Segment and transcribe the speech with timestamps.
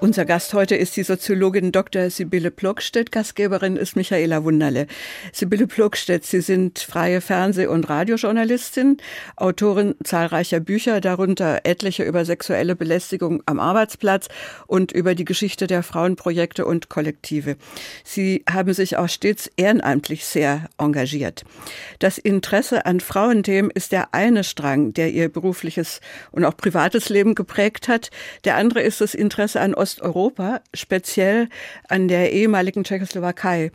[0.00, 2.08] Unser Gast heute ist die Soziologin Dr.
[2.08, 3.10] Sibylle Plockstedt.
[3.10, 4.86] Gastgeberin ist Michaela Wunderle.
[5.32, 8.98] Sibylle Plockstedt, Sie sind freie Fernseh- und Radiojournalistin,
[9.34, 14.28] Autorin zahlreicher Bücher, darunter etliche über sexuelle Belästigung am Arbeitsplatz
[14.68, 17.56] und über die Geschichte der Frauenprojekte und Kollektive.
[18.04, 21.44] Sie haben sich auch stets ehrenamtlich sehr engagiert.
[21.98, 27.34] Das Interesse an Frauenthemen ist der eine Strang, der ihr berufliches und auch privates Leben
[27.34, 28.12] geprägt hat.
[28.44, 31.48] Der andere ist das Interesse an Osteuropa, speziell
[31.88, 33.72] an der ehemaligen Tschechoslowakei.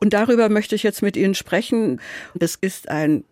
[0.00, 2.00] Und darüber möchte ich jetzt mit Ihnen sprechen.
[2.38, 3.24] Es ist ein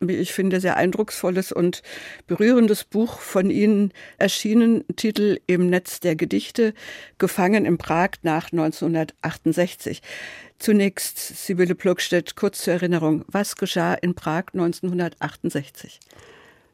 [0.00, 1.82] wie ich finde, sehr eindrucksvolles und
[2.26, 6.74] berührendes Buch von Ihnen erschienen, Titel Im Netz der Gedichte,
[7.16, 10.02] gefangen in Prag nach 1968.
[10.58, 16.00] Zunächst, Sibylle Plugstedt, kurz zur Erinnerung, was geschah in Prag 1968?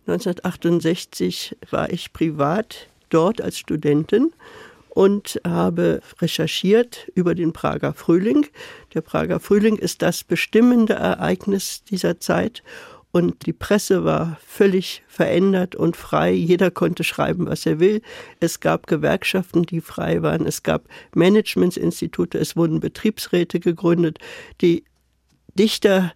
[0.09, 4.33] 1968 war ich privat dort als Studentin
[4.91, 8.47] und habe recherchiert über den Prager Frühling.
[8.95, 12.63] Der Prager Frühling ist das bestimmende Ereignis dieser Zeit
[13.13, 16.31] und die Presse war völlig verändert und frei.
[16.33, 18.03] Jeder konnte schreiben, was er will.
[18.39, 20.47] Es gab Gewerkschaften, die frei waren.
[20.47, 22.39] Es gab Managementsinstitute.
[22.39, 24.19] Es wurden Betriebsräte gegründet.
[24.61, 24.85] Die
[25.59, 26.13] Dichter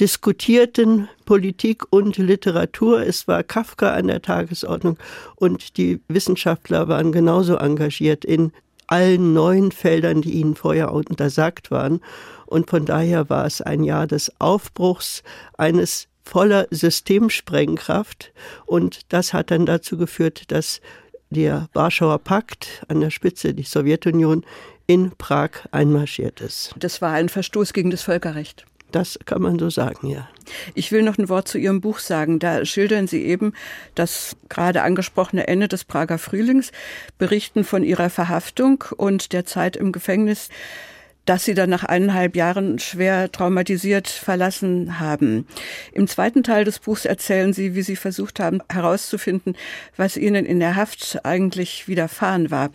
[0.00, 3.02] diskutierten Politik und Literatur.
[3.02, 4.96] Es war Kafka an der Tagesordnung
[5.36, 8.52] und die Wissenschaftler waren genauso engagiert in
[8.86, 12.00] allen neuen Feldern, die ihnen vorher untersagt waren.
[12.46, 15.22] Und von daher war es ein Jahr des Aufbruchs
[15.56, 18.32] eines voller Systemsprengkraft.
[18.66, 20.80] Und das hat dann dazu geführt, dass
[21.30, 24.44] der Warschauer Pakt an der Spitze, die Sowjetunion,
[24.86, 26.74] in Prag einmarschiert ist.
[26.78, 28.64] Das war ein Verstoß gegen das Völkerrecht.
[28.90, 30.28] Das kann man so sagen, ja.
[30.74, 32.38] Ich will noch ein Wort zu Ihrem Buch sagen.
[32.38, 33.52] Da schildern Sie eben
[33.94, 36.72] das gerade angesprochene Ende des Prager Frühlings,
[37.18, 40.48] berichten von Ihrer Verhaftung und der Zeit im Gefängnis,
[41.26, 45.46] das Sie dann nach eineinhalb Jahren schwer traumatisiert verlassen haben.
[45.92, 49.54] Im zweiten Teil des Buchs erzählen Sie, wie Sie versucht haben herauszufinden,
[49.98, 52.70] was Ihnen in der Haft eigentlich widerfahren war.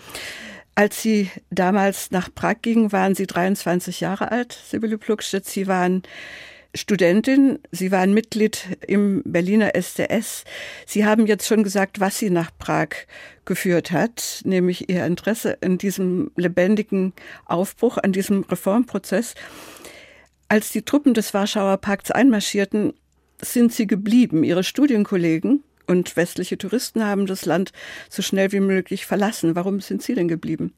[0.75, 5.45] Als Sie damals nach Prag gingen, waren Sie 23 Jahre alt, Sibylle Pluckstedt.
[5.45, 6.01] Sie waren
[6.73, 10.45] Studentin, Sie waren Mitglied im Berliner SDS.
[10.87, 12.89] Sie haben jetzt schon gesagt, was Sie nach Prag
[13.45, 17.13] geführt hat, nämlich Ihr Interesse in diesem lebendigen
[17.45, 19.35] Aufbruch, an diesem Reformprozess.
[20.47, 22.93] Als die Truppen des Warschauer Pakts einmarschierten,
[23.39, 24.43] sind Sie geblieben.
[24.43, 27.71] Ihre Studienkollegen und westliche Touristen haben das Land
[28.09, 29.55] so schnell wie möglich verlassen.
[29.55, 30.73] Warum sind Sie denn geblieben?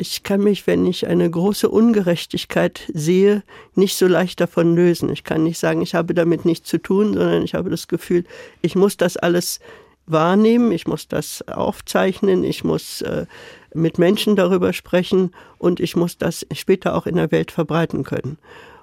[0.00, 3.42] Ich kann mich, wenn ich eine große Ungerechtigkeit sehe,
[3.74, 5.10] nicht so leicht davon lösen.
[5.10, 8.24] Ich kann nicht sagen, ich habe damit nichts zu tun, sondern ich habe das Gefühl,
[8.62, 9.58] ich muss das alles
[10.06, 13.26] wahrnehmen, ich muss das aufzeichnen, ich muss äh,
[13.74, 18.38] mit Menschen darüber sprechen und ich muss das später auch in der Welt verbreiten können.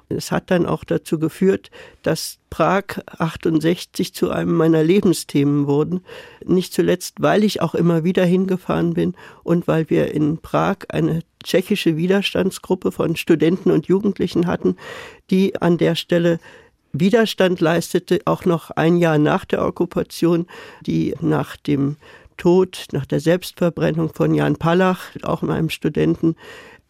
[0.09, 1.71] Es hat dann auch dazu geführt,
[2.03, 6.01] dass Prag 68 zu einem meiner Lebensthemen wurden.
[6.45, 11.21] Nicht zuletzt, weil ich auch immer wieder hingefahren bin und weil wir in Prag eine
[11.43, 14.77] tschechische Widerstandsgruppe von Studenten und Jugendlichen hatten,
[15.29, 16.39] die an der Stelle
[16.93, 20.47] Widerstand leistete, auch noch ein Jahr nach der Okkupation,
[20.85, 21.97] die nach dem
[22.37, 26.35] Tod, nach der Selbstverbrennung von Jan Palach, auch meinem Studenten,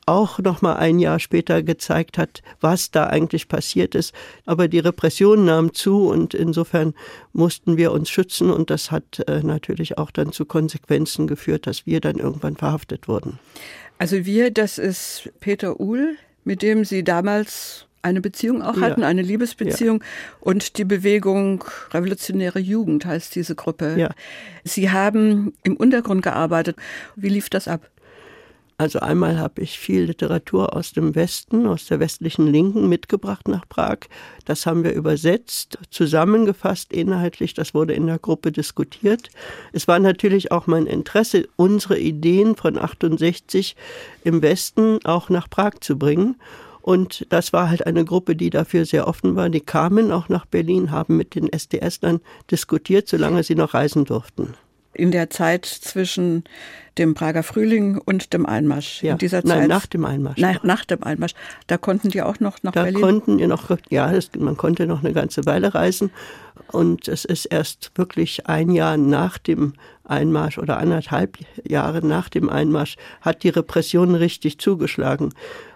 [0.05, 4.13] auch noch mal ein Jahr später gezeigt hat, was da eigentlich passiert ist.
[4.45, 6.93] Aber die Repression nahm zu und insofern
[7.33, 11.85] mussten wir uns schützen und das hat äh, natürlich auch dann zu Konsequenzen geführt, dass
[11.85, 13.39] wir dann irgendwann verhaftet wurden.
[13.97, 19.07] Also wir, das ist Peter Uhl, mit dem Sie damals eine Beziehung auch hatten, ja.
[19.07, 20.07] eine Liebesbeziehung ja.
[20.39, 23.95] und die Bewegung Revolutionäre Jugend heißt diese Gruppe.
[23.97, 24.11] Ja.
[24.63, 26.77] Sie haben im Untergrund gearbeitet.
[27.15, 27.89] Wie lief das ab?
[28.77, 33.67] Also einmal habe ich viel Literatur aus dem Westen, aus der westlichen Linken mitgebracht nach
[33.69, 33.99] Prag.
[34.43, 37.53] Das haben wir übersetzt, zusammengefasst inhaltlich.
[37.53, 39.29] Das wurde in der Gruppe diskutiert.
[39.71, 43.77] Es war natürlich auch mein Interesse, unsere Ideen von 68
[44.25, 46.35] im Westen auch nach Prag zu bringen.
[46.81, 49.49] Und das war halt eine Gruppe, die dafür sehr offen war.
[49.49, 52.19] Die kamen auch nach Berlin, haben mit den SDS-Lern
[52.51, 54.53] diskutiert, solange sie noch reisen durften
[54.95, 56.43] in der Zeit zwischen
[56.97, 59.03] dem Prager Frühling und dem Einmarsch.
[59.03, 59.13] Ja.
[59.13, 60.39] In dieser Nein, Zeit, nach dem Einmarsch.
[60.39, 61.33] Nach, nach dem Einmarsch.
[61.67, 63.01] Da konnten die auch noch nach da Berlin?
[63.01, 66.11] Da konnten die noch, ja, das, man konnte noch eine ganze Weile reisen.
[66.71, 72.49] Und es ist erst wirklich ein Jahr nach dem Einmarsch oder anderthalb Jahre nach dem
[72.49, 75.33] Einmarsch hat die Repression richtig zugeschlagen.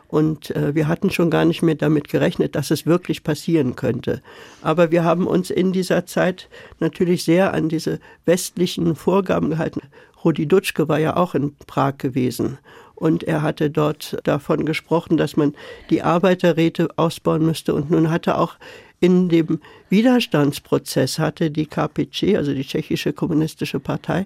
[0.09, 4.21] Und äh, wir hatten schon gar nicht mehr damit gerechnet, dass es wirklich passieren könnte.
[4.61, 9.81] Aber wir haben uns in dieser Zeit natürlich sehr an diese westlichen Vorgaben gehalten.
[10.25, 12.57] Rudi Dutschke war ja auch in Prag gewesen.
[12.95, 15.55] Und er hatte dort davon gesprochen, dass man
[15.89, 17.73] die Arbeiterräte ausbauen müsste.
[17.73, 18.55] Und nun hatte auch
[18.99, 24.25] in dem Widerstandsprozess hatte die KPC, also die tschechische kommunistische Partei,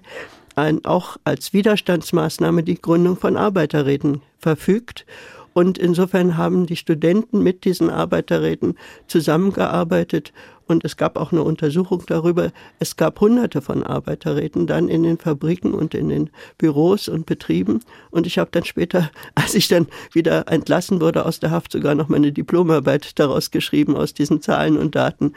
[0.56, 5.06] ein, auch als Widerstandsmaßnahme die Gründung von Arbeiterräten verfügt.
[5.54, 10.32] Und insofern haben die Studenten mit diesen Arbeiterräten zusammengearbeitet.
[10.66, 12.50] Und es gab auch eine Untersuchung darüber.
[12.80, 17.80] Es gab hunderte von Arbeiterräten dann in den Fabriken und in den Büros und Betrieben.
[18.10, 21.94] Und ich habe dann später, als ich dann wieder entlassen wurde aus der Haft, sogar
[21.94, 25.32] noch meine Diplomarbeit daraus geschrieben, aus diesen Zahlen und Daten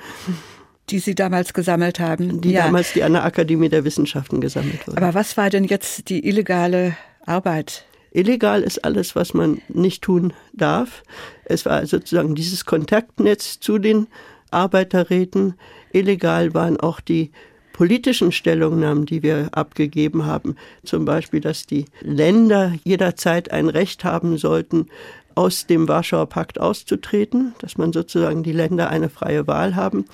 [0.90, 2.40] die Sie damals gesammelt haben.
[2.40, 2.64] Die ja.
[2.64, 4.98] damals die an der Akademie der Wissenschaften gesammelt wurde.
[4.98, 7.86] Aber was war denn jetzt die illegale Arbeit?
[8.18, 11.04] Illegal ist alles, was man nicht tun darf.
[11.46, 14.08] Es war sozusagen dieses Kontaktnetz zu den
[14.50, 15.54] Arbeiterräten.
[15.92, 17.30] Illegal waren auch die
[17.74, 20.56] politischen Stellungnahmen, die wir abgegeben haben.
[20.84, 24.88] Zum Beispiel, dass die Länder jederzeit ein Recht haben sollten,
[25.36, 30.06] aus dem Warschauer Pakt auszutreten, dass man sozusagen die Länder eine freie Wahl haben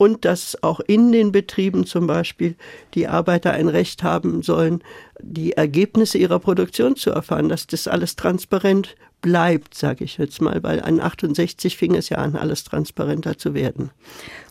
[0.00, 2.54] und dass auch in den Betrieben zum Beispiel
[2.94, 4.82] die Arbeiter ein Recht haben sollen,
[5.20, 10.62] die Ergebnisse ihrer Produktion zu erfahren, dass das alles transparent bleibt, sage ich jetzt mal,
[10.62, 13.90] weil an 68 fing es ja an, alles transparenter zu werden.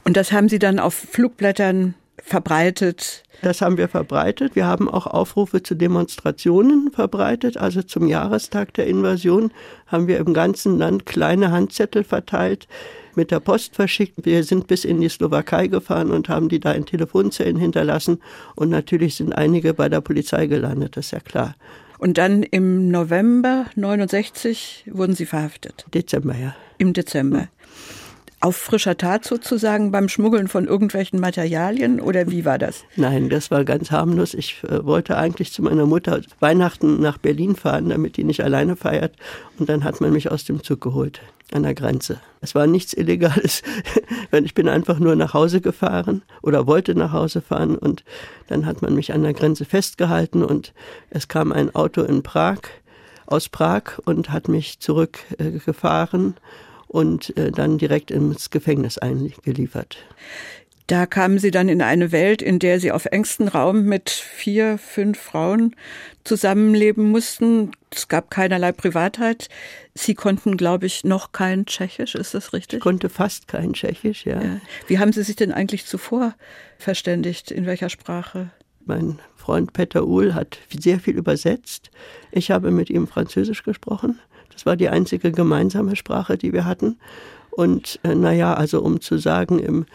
[0.04, 1.96] Und das haben Sie dann auf Flugblättern
[2.30, 3.24] verbreitet?
[3.42, 4.56] Das haben wir verbreitet.
[4.56, 7.58] Wir haben auch Aufrufe zu Demonstrationen verbreitet.
[7.58, 9.52] Also zum Jahrestag der Invasion
[9.88, 12.68] haben wir im ganzen Land kleine Handzettel verteilt,
[13.16, 14.26] mit der Post verschickt.
[14.26, 18.22] Wir sind bis in die Slowakei gefahren und haben die da in Telefonzellen hinterlassen.
[18.56, 21.56] Und natürlich sind einige bei der Polizei gelandet, das ist ja klar.
[21.98, 25.86] Und dann im November 69 wurden Sie verhaftet.
[25.94, 26.56] Dezember, ja.
[26.78, 27.50] Im Dezember
[28.42, 32.86] auf frischer Tat sozusagen beim Schmuggeln von irgendwelchen Materialien oder wie war das?
[32.96, 34.34] Nein, das war ganz harmlos.
[34.34, 38.76] Ich äh, wollte eigentlich zu meiner Mutter Weihnachten nach Berlin fahren, damit die nicht alleine
[38.76, 39.16] feiert.
[39.58, 41.20] Und dann hat man mich aus dem Zug geholt
[41.52, 42.22] an der Grenze.
[42.42, 43.64] Es war nichts Illegales.
[44.32, 48.04] Ich bin einfach nur nach Hause gefahren oder wollte nach Hause fahren und
[48.48, 50.74] dann hat man mich an der Grenze festgehalten und
[51.10, 52.60] es kam ein Auto in Prag,
[53.26, 56.36] aus Prag und hat mich zurückgefahren
[56.90, 59.98] und äh, dann direkt ins Gefängnis eingeliefert.
[60.88, 64.80] Da kamen Sie dann in eine Welt, in der Sie auf engstem Raum mit vier,
[64.80, 65.76] fünf Frauen
[66.24, 67.74] zusammenleben mussten.
[67.94, 69.50] Es gab keinerlei Privatheit.
[69.94, 72.78] Sie konnten, glaube ich, noch kein Tschechisch, ist das richtig?
[72.78, 74.42] Ich konnte fast kein Tschechisch, ja.
[74.42, 74.62] ja.
[74.88, 76.34] Wie haben Sie sich denn eigentlich zuvor
[76.80, 77.52] verständigt?
[77.52, 78.50] In welcher Sprache?
[78.84, 81.92] Mein Freund Peter Uhl hat sehr viel übersetzt.
[82.32, 84.18] Ich habe mit ihm Französisch gesprochen.
[84.60, 86.98] Das war die einzige gemeinsame Sprache, die wir hatten.
[87.50, 89.86] Und äh, naja, also um zu sagen, im,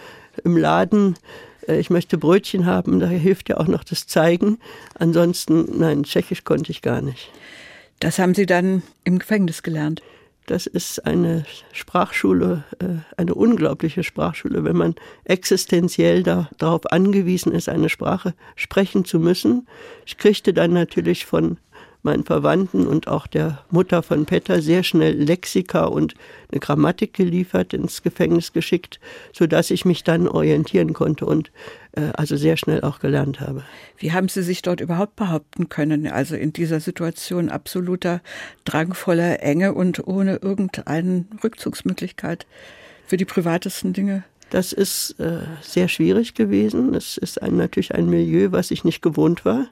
[0.42, 1.16] im Laden,
[1.68, 4.56] äh, ich möchte Brötchen haben, da hilft ja auch noch das Zeigen.
[4.98, 7.30] Ansonsten, nein, Tschechisch konnte ich gar nicht.
[8.00, 10.00] Das haben Sie dann im Gefängnis gelernt?
[10.46, 14.94] Das ist eine Sprachschule, äh, eine unglaubliche Sprachschule, wenn man
[15.24, 19.66] existenziell da, darauf angewiesen ist, eine Sprache sprechen zu müssen.
[20.06, 21.58] Ich kriegte dann natürlich von
[22.04, 26.14] meinen Verwandten und auch der Mutter von Petter sehr schnell Lexika und
[26.52, 29.00] eine Grammatik geliefert, ins Gefängnis geschickt,
[29.32, 31.50] so dass ich mich dann orientieren konnte und
[31.92, 33.64] äh, also sehr schnell auch gelernt habe.
[33.98, 36.06] Wie haben Sie sich dort überhaupt behaupten können?
[36.06, 38.20] Also in dieser Situation absoluter
[38.64, 42.46] drangvoller Enge und ohne irgendeine Rückzugsmöglichkeit
[43.06, 44.24] für die privatesten Dinge?
[44.50, 46.94] Das ist äh, sehr schwierig gewesen.
[46.94, 49.68] Es ist ein, natürlich ein Milieu, was ich nicht gewohnt war.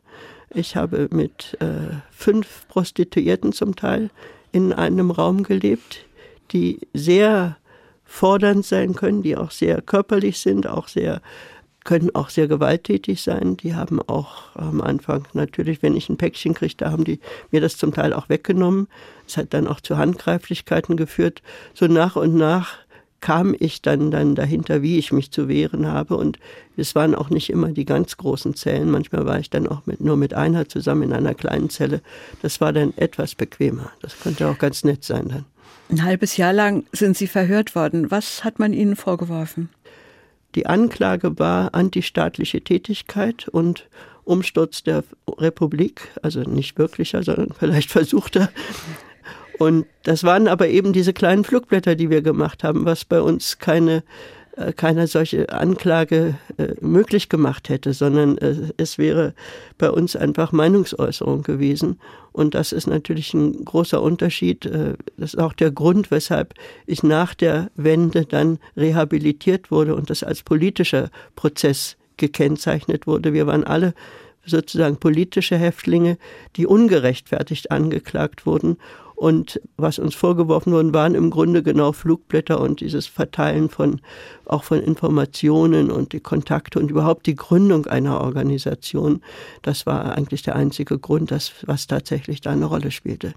[0.54, 4.10] Ich habe mit äh, fünf Prostituierten zum Teil
[4.52, 6.04] in einem Raum gelebt,
[6.52, 7.56] die sehr
[8.04, 11.22] fordernd sein können, die auch sehr körperlich sind, auch sehr
[11.84, 13.56] können auch sehr gewalttätig sein.
[13.56, 17.18] Die haben auch am Anfang natürlich, wenn ich ein Päckchen kriegte, haben die
[17.50, 18.88] mir das zum Teil auch weggenommen.
[19.26, 21.42] Es hat dann auch zu Handgreiflichkeiten geführt.
[21.74, 22.78] So nach und nach
[23.22, 26.16] kam ich dann, dann dahinter, wie ich mich zu wehren habe.
[26.16, 26.38] Und
[26.76, 28.90] es waren auch nicht immer die ganz großen Zellen.
[28.90, 32.02] Manchmal war ich dann auch mit, nur mit einer zusammen in einer kleinen Zelle.
[32.42, 33.90] Das war dann etwas bequemer.
[34.02, 35.44] Das konnte auch ganz nett sein dann.
[35.88, 38.10] Ein halbes Jahr lang sind Sie verhört worden.
[38.10, 39.70] Was hat man Ihnen vorgeworfen?
[40.54, 43.88] Die Anklage war antistaatliche Tätigkeit und
[44.24, 48.50] Umsturz der Republik, also nicht wirklicher, sondern vielleicht versuchter.
[49.62, 53.60] Und das waren aber eben diese kleinen Flugblätter, die wir gemacht haben, was bei uns
[53.60, 54.02] keine
[54.56, 59.34] äh, keiner solche Anklage äh, möglich gemacht hätte, sondern äh, es wäre
[59.78, 62.00] bei uns einfach Meinungsäußerung gewesen.
[62.32, 64.64] Und das ist natürlich ein großer Unterschied.
[64.64, 66.54] Das ist auch der Grund, weshalb
[66.86, 73.34] ich nach der Wende dann rehabilitiert wurde und das als politischer Prozess gekennzeichnet wurde.
[73.34, 73.92] Wir waren alle
[74.46, 76.16] sozusagen politische Häftlinge,
[76.56, 78.78] die ungerechtfertigt angeklagt wurden.
[79.22, 84.00] Und was uns vorgeworfen wurden, waren im Grunde genau Flugblätter und dieses Verteilen von,
[84.46, 89.22] auch von Informationen und die Kontakte und überhaupt die Gründung einer Organisation.
[89.62, 93.32] Das war eigentlich der einzige Grund, das, was tatsächlich da eine Rolle spielte.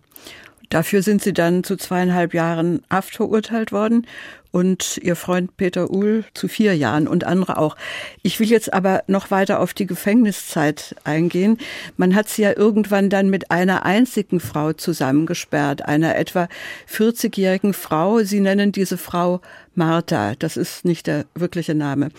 [0.69, 4.05] Dafür sind Sie dann zu zweieinhalb Jahren Haft verurteilt worden
[4.51, 7.75] und Ihr Freund Peter Uhl zu vier Jahren und andere auch.
[8.23, 11.57] Ich will jetzt aber noch weiter auf die Gefängniszeit eingehen.
[11.97, 16.47] Man hat Sie ja irgendwann dann mit einer einzigen Frau zusammengesperrt, einer etwa
[16.89, 18.19] 40-jährigen Frau.
[18.19, 19.41] Sie nennen diese Frau
[19.73, 20.35] Martha.
[20.39, 22.11] Das ist nicht der wirkliche Name.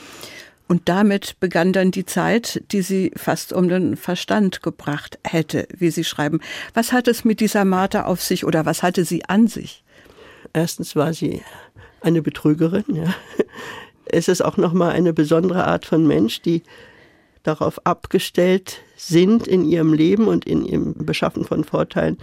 [0.68, 5.90] Und damit begann dann die Zeit, die sie fast um den Verstand gebracht hätte, wie
[5.90, 6.40] Sie schreiben.
[6.74, 9.84] Was hat es mit dieser Martha auf sich oder was hatte sie an sich?
[10.52, 11.42] Erstens war sie
[12.00, 12.84] eine Betrügerin.
[12.88, 13.14] Ja.
[14.06, 16.62] Es ist auch nochmal eine besondere Art von Mensch, die
[17.42, 22.18] darauf abgestellt sind, in ihrem Leben und in ihrem Beschaffen von Vorteilen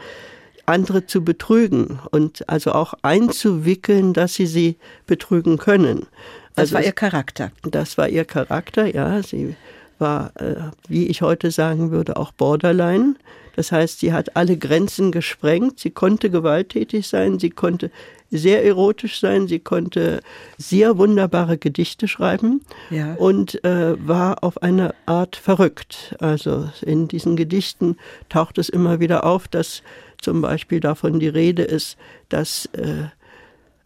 [0.66, 6.08] andere zu betrügen und also auch einzuwickeln, dass sie sie betrügen können.
[6.56, 7.52] Das also war ihr Charakter.
[7.64, 9.22] Das war ihr Charakter, ja.
[9.24, 9.56] Sie
[10.00, 10.56] war, äh,
[10.88, 13.16] wie ich heute sagen würde, auch Borderline.
[13.56, 15.80] Das heißt, sie hat alle Grenzen gesprengt.
[15.80, 17.92] Sie konnte gewalttätig sein, sie konnte
[18.32, 20.22] sehr erotisch sein, sie konnte
[20.58, 23.14] sehr wunderbare Gedichte schreiben ja.
[23.14, 26.16] und äh, war auf eine Art verrückt.
[26.20, 27.98] Also in diesen Gedichten
[28.30, 29.84] taucht es immer wieder auf, dass
[30.20, 31.96] zum Beispiel davon die Rede ist,
[32.30, 33.06] dass äh,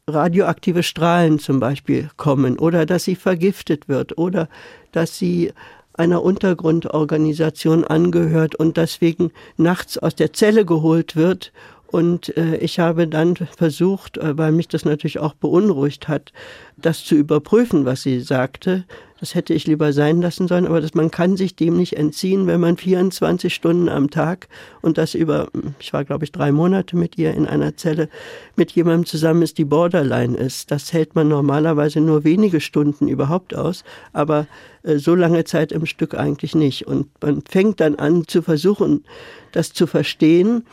[0.10, 4.48] radioaktive Strahlen zum Beispiel kommen oder dass sie vergiftet wird oder
[4.94, 5.52] dass sie
[5.94, 11.52] einer Untergrundorganisation angehört und deswegen nachts aus der Zelle geholt wird.
[11.88, 16.34] Und äh, ich habe dann versucht, äh, weil mich das natürlich auch beunruhigt hat,
[16.76, 18.84] das zu überprüfen, was sie sagte.
[19.20, 22.46] Das hätte ich lieber sein lassen sollen, aber das, man kann sich dem nicht entziehen,
[22.46, 24.48] wenn man 24 Stunden am Tag
[24.82, 25.48] und das über,
[25.80, 28.10] ich war glaube ich drei Monate mit ihr in einer Zelle,
[28.56, 30.70] mit jemandem zusammen ist, die Borderline ist.
[30.70, 34.46] Das hält man normalerweise nur wenige Stunden überhaupt aus, aber
[34.84, 36.86] äh, so lange Zeit im Stück eigentlich nicht.
[36.86, 39.04] Und man fängt dann an zu versuchen,
[39.52, 40.64] das zu verstehen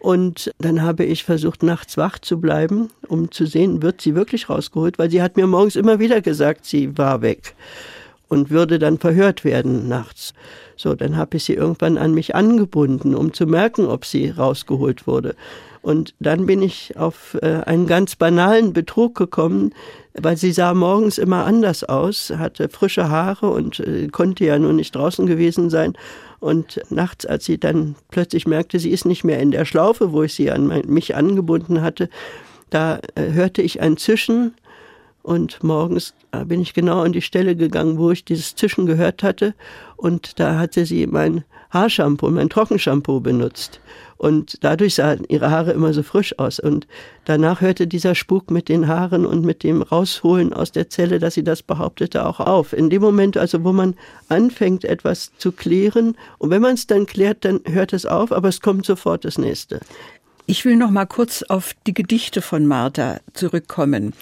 [0.00, 4.48] und dann habe ich versucht, nachts wach zu bleiben, um zu sehen, wird sie wirklich
[4.48, 7.54] rausgeholt, weil sie hat mir morgens immer wieder gesagt, sie war weg
[8.28, 10.34] und würde dann verhört werden nachts.
[10.76, 15.06] So, dann habe ich sie irgendwann an mich angebunden, um zu merken, ob sie rausgeholt
[15.06, 15.34] wurde.
[15.82, 19.72] Und dann bin ich auf äh, einen ganz banalen Betrug gekommen,
[20.14, 24.72] weil sie sah morgens immer anders aus, hatte frische Haare und äh, konnte ja nur
[24.72, 25.94] nicht draußen gewesen sein.
[26.40, 30.22] Und nachts, als sie dann plötzlich merkte, sie ist nicht mehr in der Schlaufe, wo
[30.22, 32.08] ich sie an mich angebunden hatte,
[32.70, 34.54] da äh, hörte ich ein Zischen
[35.22, 36.14] und morgens
[36.46, 39.54] bin ich genau an die Stelle gegangen, wo ich dieses Zischen gehört hatte.
[39.96, 43.80] Und da hatte sie mein Haarshampoo, mein Trockenshampoo benutzt.
[44.18, 46.58] Und dadurch sahen ihre Haare immer so frisch aus.
[46.58, 46.86] Und
[47.24, 51.34] danach hörte dieser Spuk mit den Haaren und mit dem Rausholen aus der Zelle, dass
[51.34, 52.72] sie das behauptete, auch auf.
[52.72, 53.94] In dem Moment, also wo man
[54.28, 58.48] anfängt, etwas zu klären, und wenn man es dann klärt, dann hört es auf, aber
[58.48, 59.80] es kommt sofort das nächste.
[60.46, 64.14] Ich will noch mal kurz auf die Gedichte von Martha zurückkommen.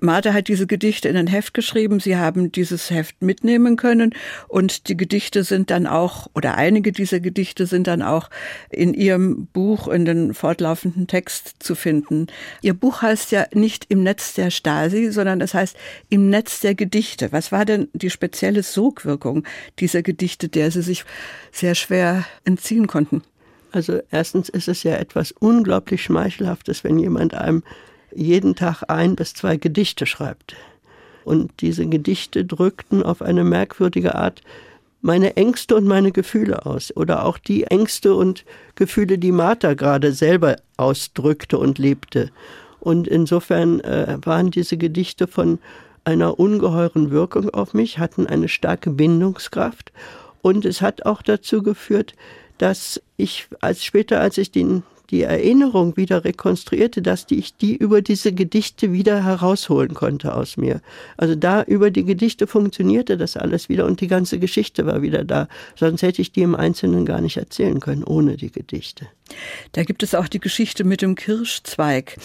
[0.00, 2.00] Martha hat diese Gedichte in ein Heft geschrieben.
[2.00, 4.14] Sie haben dieses Heft mitnehmen können
[4.48, 8.30] und die Gedichte sind dann auch, oder einige dieser Gedichte sind dann auch
[8.70, 12.26] in ihrem Buch, in den fortlaufenden Text zu finden.
[12.62, 15.76] Ihr Buch heißt ja nicht im Netz der Stasi, sondern es heißt
[16.08, 17.32] im Netz der Gedichte.
[17.32, 19.44] Was war denn die spezielle Sogwirkung
[19.78, 21.04] dieser Gedichte, der Sie sich
[21.52, 23.22] sehr schwer entziehen konnten?
[23.72, 27.62] Also erstens ist es ja etwas unglaublich Schmeichelhaftes, wenn jemand einem
[28.14, 30.56] jeden Tag ein bis zwei Gedichte schreibt.
[31.24, 34.42] Und diese Gedichte drückten auf eine merkwürdige Art
[35.00, 36.94] meine Ängste und meine Gefühle aus.
[36.96, 42.30] Oder auch die Ängste und Gefühle, die Martha gerade selber ausdrückte und lebte.
[42.80, 45.58] Und insofern äh, waren diese Gedichte von
[46.04, 49.92] einer ungeheuren Wirkung auf mich, hatten eine starke Bindungskraft.
[50.42, 52.14] Und es hat auch dazu geführt,
[52.56, 57.76] dass ich als später, als ich den die Erinnerung wieder rekonstruierte, dass die, ich die
[57.76, 60.80] über diese Gedichte wieder herausholen konnte aus mir.
[61.16, 65.24] Also da über die Gedichte funktionierte das alles wieder und die ganze Geschichte war wieder
[65.24, 65.48] da.
[65.76, 69.06] Sonst hätte ich die im Einzelnen gar nicht erzählen können ohne die Gedichte.
[69.72, 72.16] Da gibt es auch die Geschichte mit dem Kirschzweig.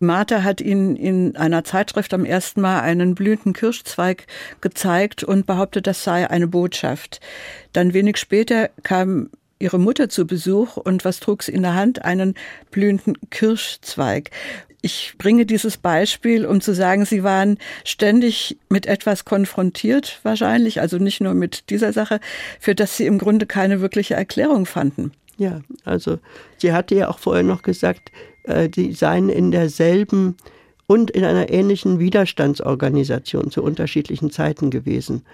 [0.00, 4.26] Martha hat ihn in einer Zeitschrift am ersten Mal einen blühenden Kirschzweig
[4.60, 7.20] gezeigt und behauptet, das sei eine Botschaft.
[7.72, 12.04] Dann wenig später kam ihre Mutter zu Besuch und was trug sie in der Hand?
[12.04, 12.34] Einen
[12.70, 14.30] blühenden Kirschzweig.
[14.82, 20.98] Ich bringe dieses Beispiel, um zu sagen, Sie waren ständig mit etwas konfrontiert, wahrscheinlich, also
[20.98, 22.20] nicht nur mit dieser Sache,
[22.60, 25.12] für das Sie im Grunde keine wirkliche Erklärung fanden.
[25.36, 26.18] Ja, also
[26.58, 28.12] sie hatte ja auch vorher noch gesagt,
[28.44, 30.36] äh, die seien in derselben
[30.86, 35.24] und in einer ähnlichen Widerstandsorganisation zu unterschiedlichen Zeiten gewesen.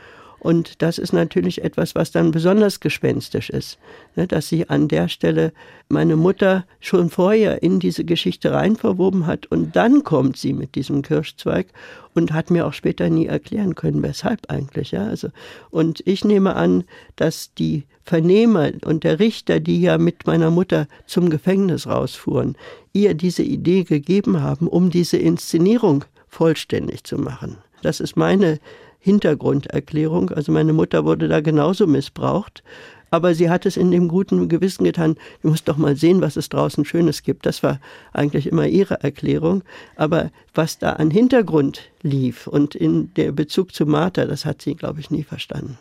[0.41, 3.79] Und das ist natürlich etwas, was dann besonders gespenstisch ist,
[4.17, 5.53] ne, dass sie an der Stelle
[5.89, 10.75] meine Mutter schon vorher in diese Geschichte rein verwoben hat und dann kommt sie mit
[10.75, 11.67] diesem Kirschzweig
[12.15, 14.93] und hat mir auch später nie erklären können, weshalb eigentlich.
[14.93, 15.29] Ja, also
[15.71, 16.85] und ich nehme an,
[17.17, 22.57] dass die Vernehmer und der Richter, die ja mit meiner Mutter zum Gefängnis rausfuhren,
[22.95, 27.59] ihr diese Idee gegeben haben, um diese Inszenierung vollständig zu machen.
[27.83, 28.59] Das ist meine
[29.01, 30.31] Hintergrunderklärung.
[30.31, 32.63] Also meine Mutter wurde da genauso missbraucht.
[33.11, 36.37] Aber sie hat es in dem guten Gewissen getan, du musst doch mal sehen, was
[36.37, 37.45] es draußen Schönes gibt.
[37.45, 37.81] Das war
[38.13, 39.63] eigentlich immer ihre Erklärung.
[39.97, 44.77] Aber was da an Hintergrund lief und in der Bezug zu Martha, das hat sie,
[44.77, 45.77] glaube ich, nie verstanden.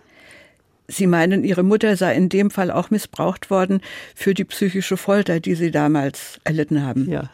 [0.87, 3.81] Sie meinen, Ihre Mutter sei in dem Fall auch missbraucht worden
[4.15, 7.07] für die psychische Folter, die Sie damals erlitten haben.
[7.07, 7.29] Ja.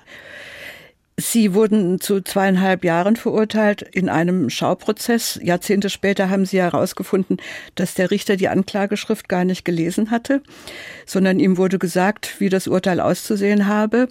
[1.18, 5.40] Sie wurden zu zweieinhalb Jahren verurteilt in einem Schauprozess.
[5.42, 7.38] Jahrzehnte später haben Sie herausgefunden,
[7.76, 10.42] dass der Richter die Anklageschrift gar nicht gelesen hatte,
[11.06, 14.10] sondern ihm wurde gesagt, wie das Urteil auszusehen habe.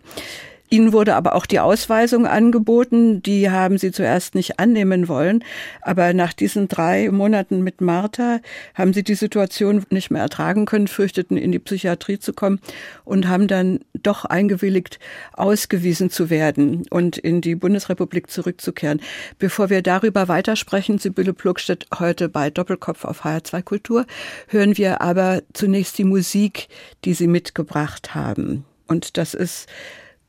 [0.70, 3.22] Ihnen wurde aber auch die Ausweisung angeboten.
[3.22, 5.44] Die haben Sie zuerst nicht annehmen wollen.
[5.82, 8.40] Aber nach diesen drei Monaten mit Martha
[8.74, 12.60] haben Sie die Situation nicht mehr ertragen können, fürchteten, in die Psychiatrie zu kommen
[13.04, 14.98] und haben dann doch eingewilligt,
[15.34, 19.00] ausgewiesen zu werden und in die Bundesrepublik zurückzukehren.
[19.38, 24.06] Bevor wir darüber weitersprechen, Sibylle Plugstedt heute bei Doppelkopf auf HR2 Kultur,
[24.48, 26.68] hören wir aber zunächst die Musik,
[27.04, 28.64] die Sie mitgebracht haben.
[28.86, 29.68] Und das ist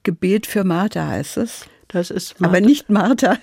[0.06, 1.66] Gebet für Martha heißt es.
[1.90, 2.58] Das ist Martha.
[2.58, 3.38] Aber nicht Martha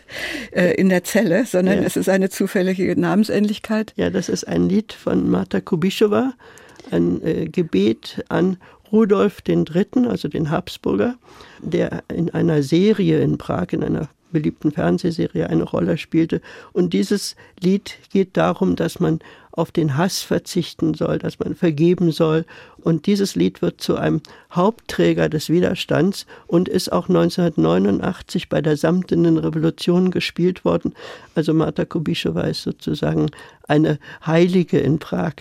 [0.53, 1.85] äh, in der Zelle, sondern ja.
[1.85, 3.93] es ist eine zufällige Namensähnlichkeit.
[3.97, 6.33] Ja, das ist ein Lied von Martha Kubischowa,
[6.91, 8.57] ein äh, Gebet an
[8.91, 11.17] Rudolf III., also den Habsburger,
[11.61, 16.41] der in einer Serie in Prag, in einer beliebten Fernsehserie eine Rolle spielte.
[16.73, 19.21] Und dieses Lied geht darum, dass man
[19.53, 22.45] auf den Hass verzichten soll, dass man vergeben soll.
[22.79, 28.77] Und dieses Lied wird zu einem Hauptträger des Widerstands und ist auch 1989 bei der
[28.77, 30.95] Samtenen Revolution gespielt worden.
[31.35, 33.31] Also Marta Kubischowa ist sozusagen
[33.69, 35.35] eine Heilige in Prag.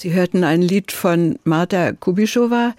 [0.00, 2.74] Sie hörten ein Lied von Marta Kubischowa.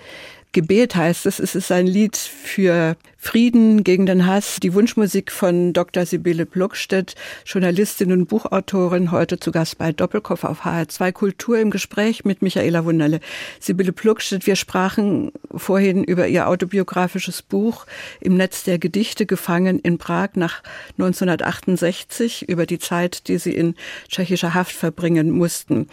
[0.53, 4.57] Gebet heißt es, es ist ein Lied für Frieden gegen den Hass.
[4.59, 6.07] Die Wunschmusik von Dr.
[6.07, 7.13] Sibylle Blockstedt,
[7.45, 12.85] Journalistin und Buchautorin, heute zu Gast bei Doppelkopf auf HR2 Kultur im Gespräch mit Michaela
[12.85, 13.19] Wunderle.
[13.59, 17.85] Sibylle Blockstedt, wir sprachen vorhin über ihr autobiografisches Buch
[18.19, 20.63] Im Netz der Gedichte gefangen in Prag nach
[20.97, 23.75] 1968 über die Zeit, die sie in
[24.09, 25.87] tschechischer Haft verbringen mussten.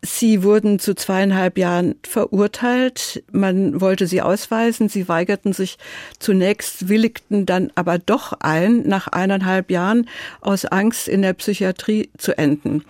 [0.00, 3.24] Sie wurden zu zweieinhalb Jahren verurteilt.
[3.32, 4.88] Man wollte sie ausweisen.
[4.88, 5.76] Sie weigerten sich
[6.20, 10.08] zunächst, willigten dann aber doch ein, nach eineinhalb Jahren
[10.40, 12.84] aus Angst in der Psychiatrie zu enden.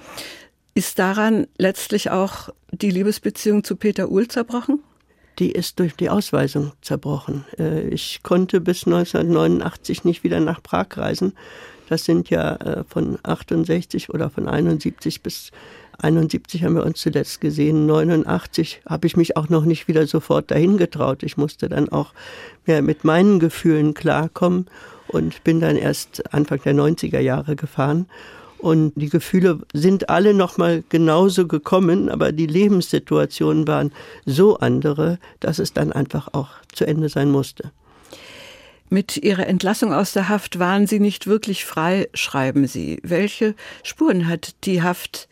[0.74, 4.80] Ist daran letztlich auch die Liebesbeziehung zu Peter Uhl zerbrochen?
[5.38, 7.44] Die ist durch die Ausweisung zerbrochen.
[7.58, 11.32] Äh, ich konnte bis 1989 nicht wieder nach Prag reisen.
[11.88, 15.52] Das sind ja äh, von 68 oder von 71 bis
[16.00, 20.50] 71 haben wir uns zuletzt gesehen, 89 habe ich mich auch noch nicht wieder sofort
[20.50, 21.24] dahin getraut.
[21.24, 22.12] Ich musste dann auch
[22.66, 24.66] mehr mit meinen Gefühlen klarkommen
[25.08, 28.06] und bin dann erst Anfang der 90er Jahre gefahren.
[28.58, 33.92] Und die Gefühle sind alle nochmal genauso gekommen, aber die Lebenssituationen waren
[34.26, 37.70] so andere, dass es dann einfach auch zu Ende sein musste.
[38.90, 43.00] Mit Ihrer Entlassung aus der Haft waren Sie nicht wirklich frei, schreiben Sie.
[43.02, 45.28] Welche Spuren hat die Haft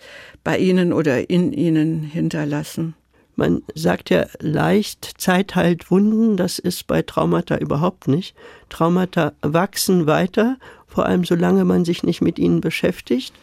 [0.46, 2.94] bei Ihnen oder in Ihnen hinterlassen?
[3.34, 8.36] Man sagt ja leicht, Zeit heilt Wunden, das ist bei Traumata überhaupt nicht.
[8.68, 10.56] Traumata wachsen weiter,
[10.86, 13.34] vor allem solange man sich nicht mit ihnen beschäftigt.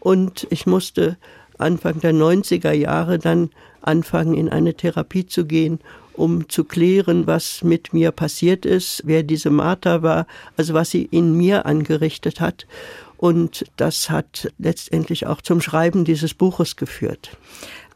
[0.00, 1.18] Und ich musste
[1.58, 3.50] Anfang der 90er Jahre dann
[3.82, 5.78] anfangen, in eine Therapie zu gehen
[6.16, 11.02] um zu klären, was mit mir passiert ist, wer diese Martha war, also was sie
[11.02, 12.66] in mir angerichtet hat.
[13.16, 17.36] Und das hat letztendlich auch zum Schreiben dieses Buches geführt.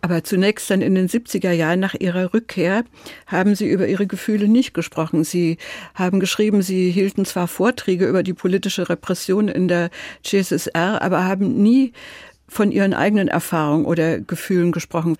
[0.02, 2.85] Aber zunächst dann in den 70er Jahren nach Ihrer Rückkehr
[3.26, 5.24] haben Sie über Ihre Gefühle nicht gesprochen.
[5.24, 5.59] Sie
[5.94, 9.90] haben geschrieben, Sie hielten zwar Vorträge über die politische Repression in der
[10.24, 11.92] CSSR, aber haben nie
[12.48, 15.16] von Ihren eigenen Erfahrungen oder Gefühlen gesprochen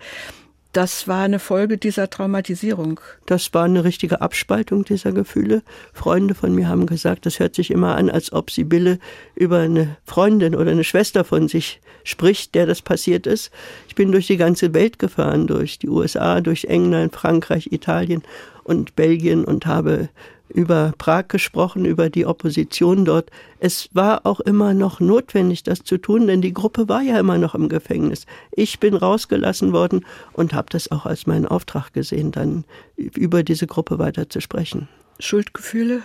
[0.73, 2.99] das war eine Folge dieser Traumatisierung.
[3.25, 5.63] Das war eine richtige Abspaltung dieser Gefühle.
[5.93, 8.99] Freunde von mir haben gesagt, das hört sich immer an, als ob Sibylle
[9.35, 13.51] über eine Freundin oder eine Schwester von sich spricht, der das passiert ist.
[13.87, 18.23] Ich bin durch die ganze Welt gefahren, durch die USA, durch England, Frankreich, Italien
[18.63, 20.09] und Belgien und habe
[20.53, 23.31] über Prag gesprochen, über die Opposition dort.
[23.59, 27.37] Es war auch immer noch notwendig, das zu tun, denn die Gruppe war ja immer
[27.37, 28.25] noch im Gefängnis.
[28.51, 33.67] Ich bin rausgelassen worden und habe das auch als meinen Auftrag gesehen, dann über diese
[33.67, 34.87] Gruppe weiter zu sprechen.
[35.19, 36.01] Schuldgefühle?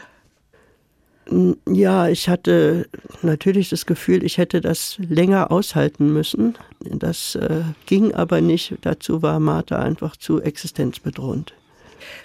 [1.68, 2.88] Ja, ich hatte
[3.22, 6.56] natürlich das Gefühl, ich hätte das länger aushalten müssen.
[6.80, 8.76] Das äh, ging aber nicht.
[8.82, 11.52] Dazu war Martha einfach zu existenzbedrohend.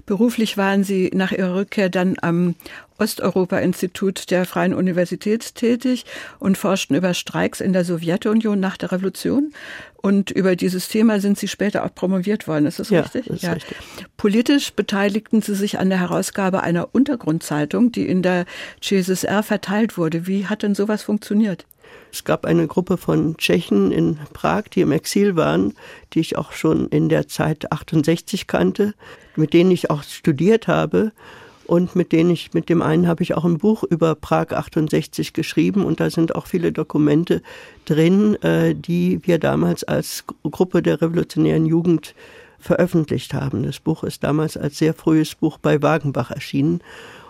[0.06, 2.56] Beruflich waren Sie nach Ihrer Rückkehr dann am
[3.02, 6.06] Osteuropa-Institut der Freien Universität tätig
[6.40, 9.54] und forschten über Streiks in der Sowjetunion nach der Revolution.
[9.98, 12.66] Und über dieses Thema sind Sie später auch promoviert worden.
[12.66, 13.26] Ist das ja, richtig?
[13.26, 13.54] Das ist ja.
[13.54, 13.78] richtig.
[14.18, 18.46] Politisch beteiligten Sie sich an der Herausgabe einer Untergrundzeitung, die in der
[18.82, 20.28] CSSR verteilt wurde.
[20.28, 21.66] Wie hat denn sowas funktioniert?
[22.12, 25.74] Es gab eine Gruppe von Tschechen in Prag, die im Exil waren,
[26.14, 28.94] die ich auch schon in der Zeit 68 kannte,
[29.36, 31.12] mit denen ich auch studiert habe.
[31.68, 35.32] Und mit denen ich, mit dem einen habe ich auch ein Buch über Prag 68
[35.32, 35.86] geschrieben.
[35.86, 37.42] Und da sind auch viele Dokumente
[37.86, 42.14] drin, äh, die wir damals als Gruppe der revolutionären Jugend
[42.60, 43.64] veröffentlicht haben.
[43.64, 46.82] Das Buch ist damals als sehr frühes Buch bei Wagenbach erschienen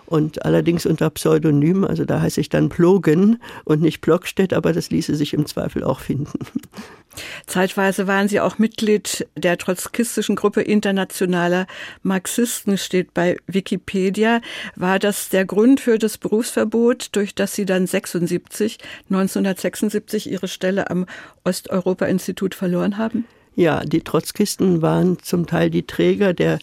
[0.06, 4.90] und allerdings unter Pseudonym, also da heiße ich dann Plogen und nicht Plockstedt, aber das
[4.90, 6.38] ließe sich im Zweifel auch finden.
[7.46, 11.66] Zeitweise waren Sie auch Mitglied der trotzkistischen Gruppe internationaler
[12.02, 14.40] Marxisten, steht bei Wikipedia.
[14.76, 18.78] War das der Grund für das Berufsverbot, durch das Sie dann 76,
[19.10, 21.06] 1976 Ihre Stelle am
[21.44, 23.26] Osteuropa-Institut verloren haben?
[23.54, 26.58] Ja, die Trotzkisten waren zum Teil die Träger der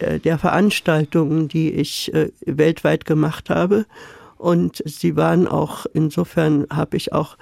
[0.00, 3.86] der Veranstaltungen, die ich äh, weltweit gemacht habe.
[4.38, 7.36] Und sie waren auch, insofern habe ich auch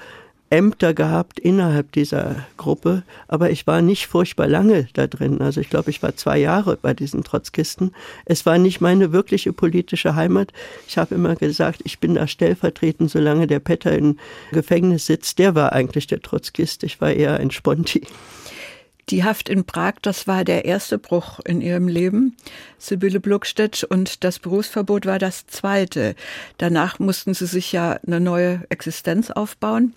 [0.50, 5.40] Ämter gehabt innerhalb dieser Gruppe, aber ich war nicht furchtbar lange da drin.
[5.40, 7.94] Also ich glaube, ich war zwei Jahre bei diesen Trotzkisten.
[8.24, 10.52] Es war nicht meine wirkliche politische Heimat.
[10.86, 14.18] Ich habe immer gesagt, ich bin da stellvertretend, solange der Petter im
[14.50, 15.38] Gefängnis sitzt.
[15.38, 16.82] Der war eigentlich der Trotzkist.
[16.82, 18.06] Ich war eher ein Sponti.
[19.10, 22.36] Die Haft in Prag, das war der erste Bruch in ihrem Leben.
[22.76, 26.14] Sibylle Bluckstedt und das Berufsverbot war das zweite.
[26.58, 29.94] Danach mussten sie sich ja eine neue Existenz aufbauen.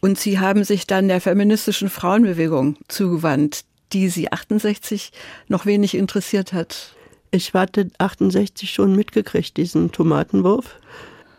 [0.00, 5.12] Und sie haben sich dann der feministischen Frauenbewegung zugewandt, die sie 68
[5.48, 6.94] noch wenig interessiert hat.
[7.30, 10.76] Ich hatte 68 schon mitgekriegt, diesen Tomatenwurf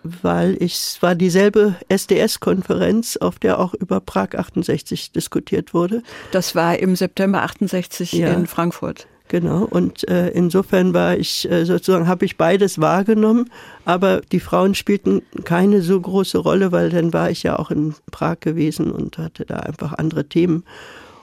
[0.03, 6.03] weil ich, es war dieselbe SDS-Konferenz, auf der auch über Prag 68 diskutiert wurde.
[6.31, 8.33] Das war im September 68 ja.
[8.33, 9.07] in Frankfurt.
[9.31, 13.49] Genau, und äh, insofern war ich äh, sozusagen, habe ich beides wahrgenommen,
[13.85, 17.95] aber die Frauen spielten keine so große Rolle, weil dann war ich ja auch in
[18.11, 20.65] Prag gewesen und hatte da einfach andere Themen.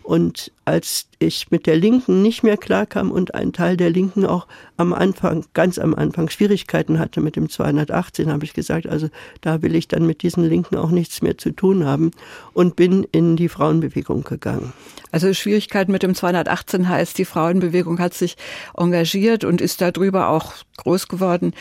[0.09, 4.47] Und als ich mit der Linken nicht mehr klarkam und ein Teil der Linken auch
[4.79, 9.11] am Anfang, ganz am Anfang Schwierigkeiten hatte mit dem 218, habe ich gesagt, also
[9.43, 12.13] da will ich dann mit diesen Linken auch nichts mehr zu tun haben
[12.55, 14.73] und bin in die Frauenbewegung gegangen.
[15.13, 18.39] Also Schwierigkeiten mit dem 218 heißt, die Frauenbewegung hat sich
[18.79, 21.53] engagiert und ist darüber auch groß geworden.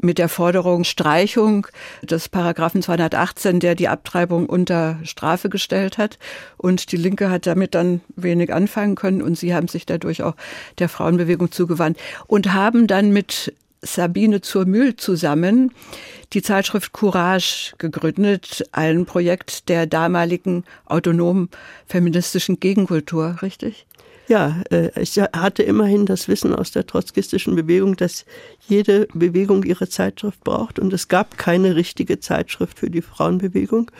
[0.00, 1.66] Mit der Forderung Streichung
[2.02, 6.18] des Paragraphen 218, der die Abtreibung unter Strafe gestellt hat.
[6.56, 10.34] Und die Linke hat damit dann wenig anfangen können und sie haben sich dadurch auch
[10.78, 15.72] der Frauenbewegung zugewandt und haben dann mit Sabine zur Mühl zusammen
[16.32, 21.50] die Zeitschrift Courage gegründet, ein Projekt der damaligen autonomen
[21.86, 23.86] feministischen Gegenkultur, richtig?
[24.28, 28.24] Ja, äh, ich hatte immerhin das Wissen aus der trotzkistischen Bewegung, dass
[28.66, 33.90] jede Bewegung ihre Zeitschrift braucht und es gab keine richtige Zeitschrift für die Frauenbewegung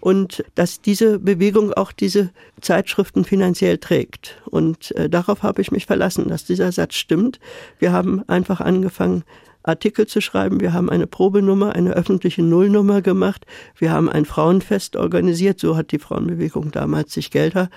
[0.00, 4.40] und dass diese Bewegung auch diese Zeitschriften finanziell trägt.
[4.46, 7.40] Und äh, darauf habe ich mich verlassen, dass dieser Satz stimmt.
[7.78, 9.24] Wir haben einfach angefangen,
[9.64, 10.60] Artikel zu schreiben.
[10.60, 13.44] Wir haben eine Probenummer, eine öffentliche Nullnummer gemacht.
[13.76, 15.60] Wir haben ein Frauenfest organisiert.
[15.60, 17.68] So hat die Frauenbewegung damals sich Gelder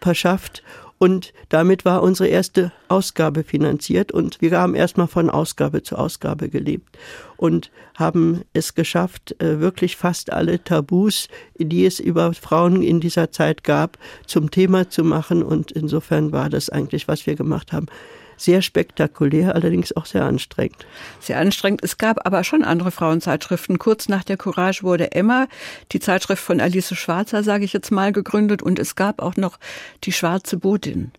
[0.00, 0.62] verschafft.
[0.98, 6.48] Und damit war unsere erste Ausgabe finanziert und wir haben erstmal von Ausgabe zu Ausgabe
[6.48, 6.98] gelebt
[7.36, 13.30] und haben es geschafft, äh, wirklich fast alle Tabus, die es über Frauen in dieser
[13.30, 15.44] Zeit gab, zum Thema zu machen.
[15.44, 17.86] Und insofern war das eigentlich, was wir gemacht haben,
[18.38, 20.86] sehr spektakulär, allerdings auch sehr anstrengend.
[21.20, 21.82] Sehr anstrengend.
[21.82, 23.78] Es gab aber schon andere Frauenzeitschriften.
[23.78, 25.48] Kurz nach der Courage wurde Emma,
[25.92, 29.58] die Zeitschrift von Alice Schwarzer, sage ich jetzt mal, gegründet und es gab auch noch
[30.04, 31.12] die Schwarze Botin.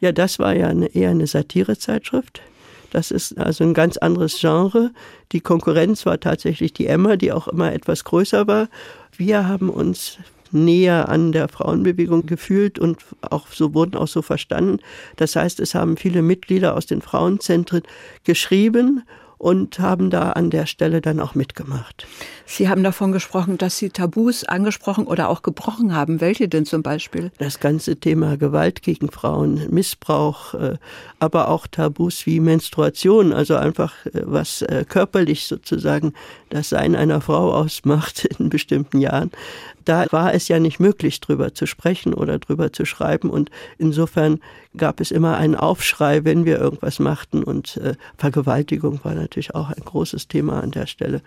[0.00, 2.42] Ja, das war ja eine, eher eine Satirezeitschrift.
[2.90, 4.90] Das ist also ein ganz anderes Genre.
[5.32, 8.68] Die Konkurrenz war tatsächlich die Emma, die auch immer etwas größer war.
[9.16, 10.18] Wir haben uns
[10.52, 14.78] näher an der Frauenbewegung gefühlt und auch so wurden auch so verstanden.
[15.16, 17.82] Das heißt, es haben viele Mitglieder aus den Frauenzentren
[18.24, 19.02] geschrieben
[19.42, 22.06] und haben da an der Stelle dann auch mitgemacht.
[22.46, 26.20] Sie haben davon gesprochen, dass Sie Tabus angesprochen oder auch gebrochen haben.
[26.20, 27.32] Welche denn zum Beispiel?
[27.38, 30.76] Das ganze Thema Gewalt gegen Frauen, Missbrauch, äh,
[31.18, 36.12] aber auch Tabus wie Menstruation, also einfach äh, was äh, körperlich sozusagen
[36.48, 39.32] das Sein einer Frau ausmacht in bestimmten Jahren
[39.84, 43.30] da war es ja nicht möglich, drüber zu sprechen oder drüber zu schreiben.
[43.30, 44.40] Und insofern
[44.76, 47.42] gab es immer einen Aufschrei, wenn wir irgendwas machten.
[47.42, 51.22] Und äh, Vergewaltigung war natürlich auch ein großes Thema an der Stelle.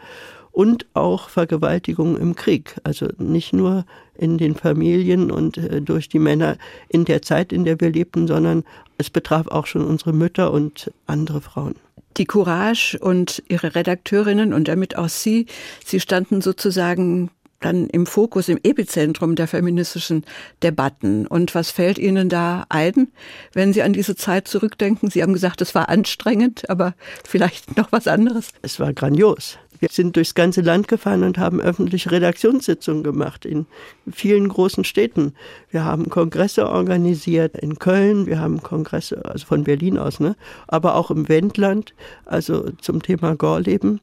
[0.51, 2.75] Und auch Vergewaltigung im Krieg.
[2.83, 3.85] Also nicht nur
[4.17, 8.27] in den Familien und äh, durch die Männer in der Zeit, in der wir lebten,
[8.27, 8.63] sondern
[8.97, 11.75] es betraf auch schon unsere Mütter und andere Frauen.
[12.17, 15.47] Die Courage und ihre Redakteurinnen und damit auch Sie,
[15.83, 17.29] Sie standen sozusagen
[17.65, 20.23] dann im Fokus, im Epizentrum der feministischen
[20.63, 21.27] Debatten.
[21.27, 23.09] Und was fällt Ihnen da ein,
[23.53, 25.09] wenn Sie an diese Zeit zurückdenken?
[25.09, 26.93] Sie haben gesagt, es war anstrengend, aber
[27.27, 28.49] vielleicht noch was anderes.
[28.61, 29.57] Es war grandios.
[29.79, 33.65] Wir sind durchs ganze Land gefahren und haben öffentliche Redaktionssitzungen gemacht in
[34.11, 35.33] vielen großen Städten.
[35.69, 40.35] Wir haben Kongresse organisiert in Köln, wir haben Kongresse, also von Berlin aus, ne?
[40.67, 41.93] aber auch im Wendland,
[42.25, 43.99] also zum Thema Gorleben.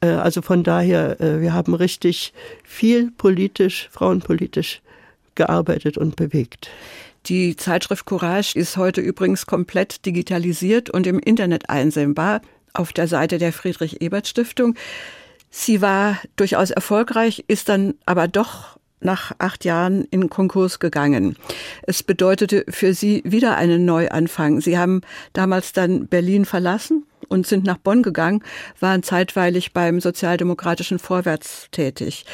[0.00, 2.32] Äh, also von daher, äh, wir haben richtig
[2.64, 4.82] viel politisch, frauenpolitisch
[5.34, 6.70] gearbeitet und bewegt.
[7.26, 12.40] Die Zeitschrift Courage ist heute übrigens komplett digitalisiert und im Internet einsehbar
[12.72, 14.76] auf der Seite der Friedrich-Ebert-Stiftung.
[15.50, 21.36] Sie war durchaus erfolgreich, ist dann aber doch nach acht Jahren in Konkurs gegangen.
[21.82, 24.60] Es bedeutete für Sie wieder einen Neuanfang.
[24.60, 25.00] Sie haben
[25.32, 28.42] damals dann Berlin verlassen und sind nach Bonn gegangen,
[28.80, 32.24] waren zeitweilig beim sozialdemokratischen Vorwärts tätig.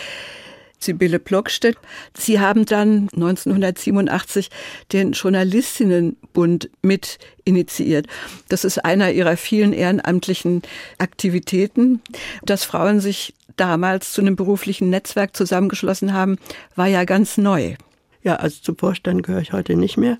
[0.79, 1.79] Sibylle Plockstedt.
[2.17, 4.51] Sie haben dann 1987
[4.93, 8.07] den Journalistinnenbund mit initiiert.
[8.49, 10.63] Das ist einer ihrer vielen ehrenamtlichen
[10.99, 12.01] Aktivitäten.
[12.45, 16.39] Dass Frauen sich damals zu einem beruflichen Netzwerk zusammengeschlossen haben,
[16.75, 17.77] war ja ganz neu.
[18.23, 20.17] Ja, also zum Vorstand gehöre ich heute nicht mehr,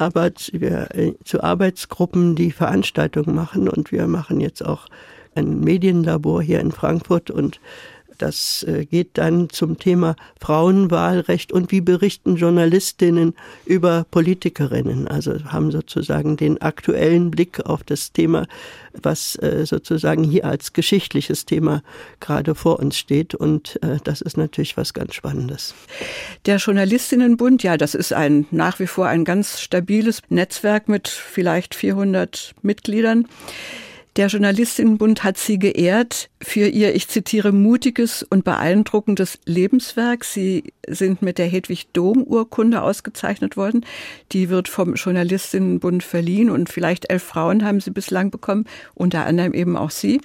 [0.00, 3.68] aber wir äh, zu Arbeitsgruppen, die Veranstaltungen machen.
[3.68, 4.86] Und wir machen jetzt auch
[5.34, 7.30] ein Medienlabor hier in Frankfurt.
[7.30, 7.60] Und
[8.20, 15.08] das äh, geht dann zum Thema Frauenwahlrecht und wie berichten Journalistinnen über Politikerinnen.
[15.08, 18.46] Also haben sozusagen den aktuellen Blick auf das Thema,
[18.92, 21.82] was äh, sozusagen hier als geschichtliches Thema
[22.20, 23.34] gerade vor uns steht.
[23.34, 25.74] Und äh, das ist natürlich was ganz Spannendes.
[26.46, 31.74] Der Journalistinnenbund, ja, das ist ein nach wie vor ein ganz stabiles Netzwerk mit vielleicht
[31.74, 33.26] 400 Mitgliedern.
[34.16, 40.24] Der Journalistinnenbund hat sie geehrt für ihr, ich zitiere, mutiges und beeindruckendes Lebenswerk.
[40.24, 43.86] Sie sind mit der Hedwig-Dom-Urkunde ausgezeichnet worden.
[44.32, 49.54] Die wird vom Journalistinnenbund verliehen und vielleicht elf Frauen haben sie bislang bekommen, unter anderem
[49.54, 50.20] eben auch sie.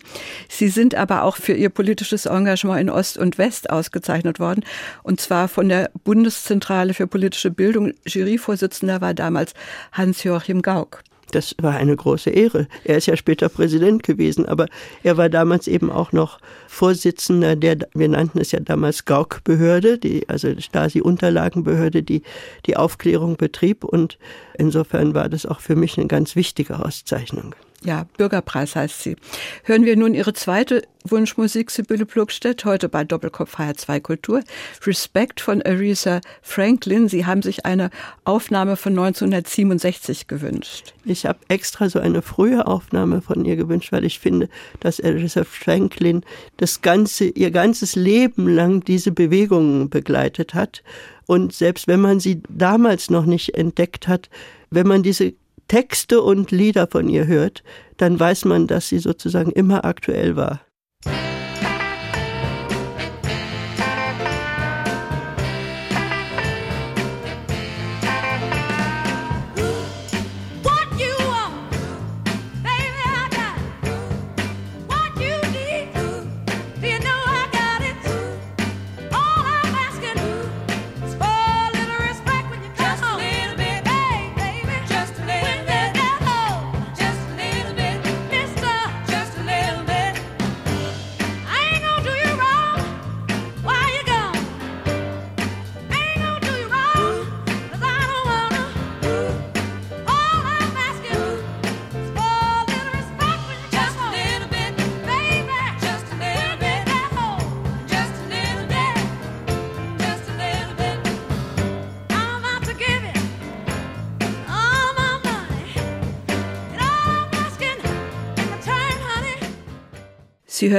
[0.50, 4.66] Sie sind aber auch für ihr politisches Engagement in Ost und West ausgezeichnet worden
[5.04, 7.94] und zwar von der Bundeszentrale für politische Bildung.
[8.08, 9.54] Juryvorsitzender war damals
[9.92, 11.04] Hans-Joachim Gauck.
[11.32, 12.68] Das war eine große Ehre.
[12.84, 14.68] Er ist ja später Präsident gewesen, aber
[15.04, 20.28] er war damals eben auch noch Vorsitzender der, wir nannten es ja damals GAUK-Behörde, die,
[20.30, 22.24] also Stasi-Unterlagenbehörde, die
[22.66, 23.84] die Aufklärung betrieb.
[23.84, 24.18] Und
[24.58, 27.56] insofern war das auch für mich eine ganz wichtige Auszeichnung.
[27.84, 29.16] Ja, Bürgerpreis heißt sie.
[29.64, 34.42] Hören wir nun Ihre zweite Wunschmusik, Sibylle Plugstedt, heute bei Doppelkopf HR2 Kultur.
[34.86, 37.10] Respect von Aretha Franklin.
[37.10, 37.92] Sie haben sich eine
[38.24, 40.96] Aufnahme von 1967 gewünscht.
[41.04, 45.44] Ich habe extra so eine frühe Aufnahme von ihr gewünscht, weil ich finde, dass Aretha
[45.44, 46.24] Franklin
[46.58, 50.82] das ganze, ihr ganzes Leben lang diese Bewegungen begleitet hat.
[51.28, 54.30] Und selbst wenn man sie damals noch nicht entdeckt hat,
[54.72, 55.34] wenn man diese
[55.68, 57.64] Texte und Lieder von ihr hört,
[57.98, 60.65] dann weiß man, dass sie sozusagen immer aktuell war.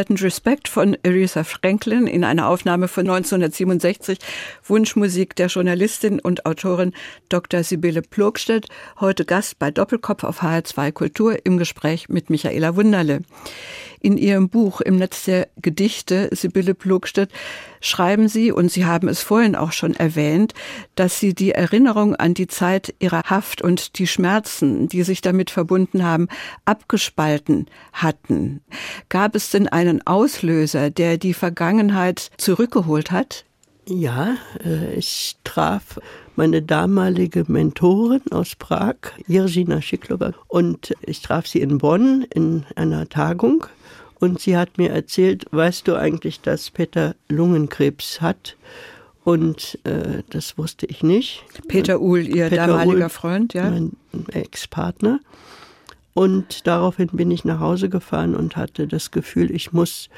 [0.07, 4.21] Hörten Respect von Aretha Franklin in einer Aufnahme von 1967,
[4.63, 6.93] Wunschmusik der Journalistin und Autorin
[7.29, 7.65] Dr.
[7.65, 8.69] Sibylle Plogstedt,
[9.01, 13.23] heute Gast bei Doppelkopf auf HR2 Kultur im Gespräch mit Michaela Wunderle.
[14.07, 17.33] In Ihrem Buch Im Netz der Gedichte, Sibylle Plugstedt,
[17.81, 20.55] schreiben Sie, und Sie haben es vorhin auch schon erwähnt,
[20.95, 25.51] dass Sie die Erinnerung an die Zeit Ihrer Haft und die Schmerzen, die sich damit
[25.51, 26.29] verbunden haben,
[26.65, 28.61] abgespalten hatten.
[29.09, 33.45] Gab es denn einen Auslöser, der die Vergangenheit zurückgeholt hat?
[33.89, 35.99] Ja, äh, ich traf
[36.37, 43.09] meine damalige Mentorin aus Prag, Jirzina Schiklova, und ich traf sie in Bonn in einer
[43.09, 43.67] Tagung
[44.19, 48.57] und sie hat mir erzählt, weißt du eigentlich, dass Peter Lungenkrebs hat?
[49.25, 51.45] Und äh, das wusste ich nicht.
[51.67, 53.69] Peter Uhl, ihr Peter damaliger Uhl, Freund, ja?
[53.69, 53.97] Mein
[54.33, 55.21] Ex-Partner.
[56.15, 60.09] Und daraufhin bin ich nach Hause gefahren und hatte das Gefühl, ich muss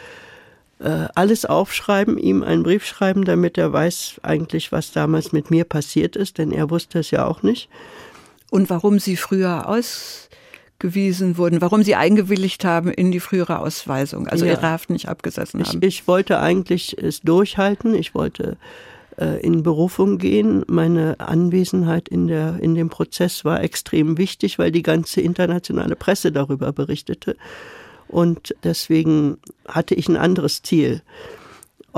[0.79, 5.65] äh, alles aufschreiben, ihm einen Brief schreiben, damit er weiß eigentlich, was damals mit mir
[5.65, 7.69] passiert ist, denn er wusste es ja auch nicht.
[8.51, 10.29] Und warum Sie früher aus
[10.79, 14.53] gewiesen wurden, warum sie eingewilligt haben in die frühere Ausweisung, also ja.
[14.53, 15.79] ihre Haft nicht abgesessen haben.
[15.83, 18.57] Ich, ich wollte eigentlich es durchhalten, ich wollte
[19.19, 20.65] äh, in Berufung gehen.
[20.69, 26.31] Meine Anwesenheit in, der, in dem Prozess war extrem wichtig, weil die ganze internationale Presse
[26.31, 27.37] darüber berichtete.
[28.07, 31.03] Und deswegen hatte ich ein anderes Ziel.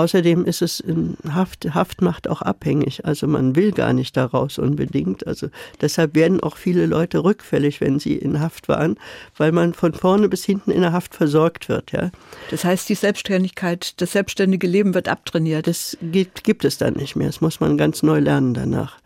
[0.00, 3.04] Außerdem ist es in Haft, Haft macht auch abhängig.
[3.04, 5.26] Also man will gar nicht daraus unbedingt.
[5.26, 5.48] Also
[5.82, 8.96] deshalb werden auch viele Leute rückfällig, wenn sie in Haft waren,
[9.36, 11.92] weil man von vorne bis hinten in der Haft versorgt wird.
[11.92, 12.10] Ja.
[12.50, 15.66] Das heißt, die Selbstständigkeit, das selbstständige Leben wird abtrainiert.
[15.66, 17.26] Das gibt, gibt es dann nicht mehr.
[17.26, 19.00] Das muss man ganz neu lernen danach.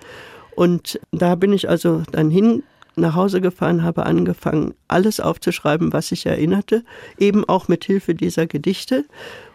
[0.55, 2.63] Und da bin ich also dann hin
[2.95, 6.85] nach Hause gefahren, habe angefangen, alles aufzuschreiben, was ich erinnerte,
[7.19, 9.05] eben auch mit Hilfe dieser Gedichte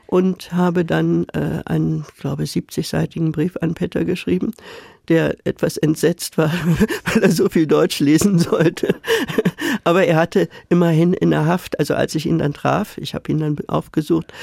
[0.09, 4.55] und habe dann äh, einen, glaube 70-seitigen Brief an Peter geschrieben,
[5.07, 6.51] der etwas entsetzt war,
[7.05, 8.95] weil er so viel Deutsch lesen sollte.
[9.83, 13.31] Aber er hatte immerhin in der Haft, also als ich ihn dann traf, ich habe
[13.31, 14.33] ihn dann aufgesucht,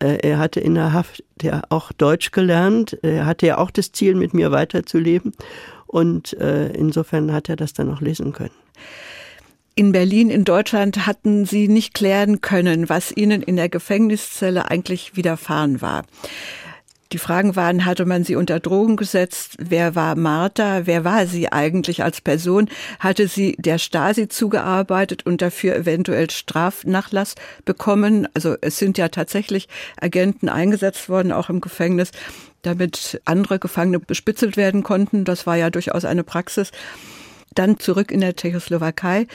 [0.00, 2.98] äh, er hatte in der Haft der auch Deutsch gelernt.
[3.02, 5.34] Er hatte ja auch das Ziel, mit mir weiterzuleben.
[5.86, 8.50] Und äh, insofern hat er das dann auch lesen können
[9.76, 15.16] in Berlin, in Deutschland hatten sie nicht klären können, was ihnen in der Gefängniszelle eigentlich
[15.16, 16.04] widerfahren war.
[17.12, 19.56] Die Fragen waren, hatte man sie unter Drogen gesetzt?
[19.60, 20.86] Wer war Martha?
[20.86, 22.68] Wer war sie eigentlich als Person?
[22.98, 27.34] Hatte sie der Stasi zugearbeitet und dafür eventuell Strafnachlass
[27.64, 28.26] bekommen?
[28.32, 29.68] Also es sind ja tatsächlich
[30.00, 32.10] Agenten eingesetzt worden, auch im Gefängnis,
[32.62, 35.24] damit andere Gefangene bespitzelt werden konnten.
[35.24, 36.72] Das war ja durchaus eine Praxis.
[37.56, 39.26] Dann zurück in der Tschechoslowakei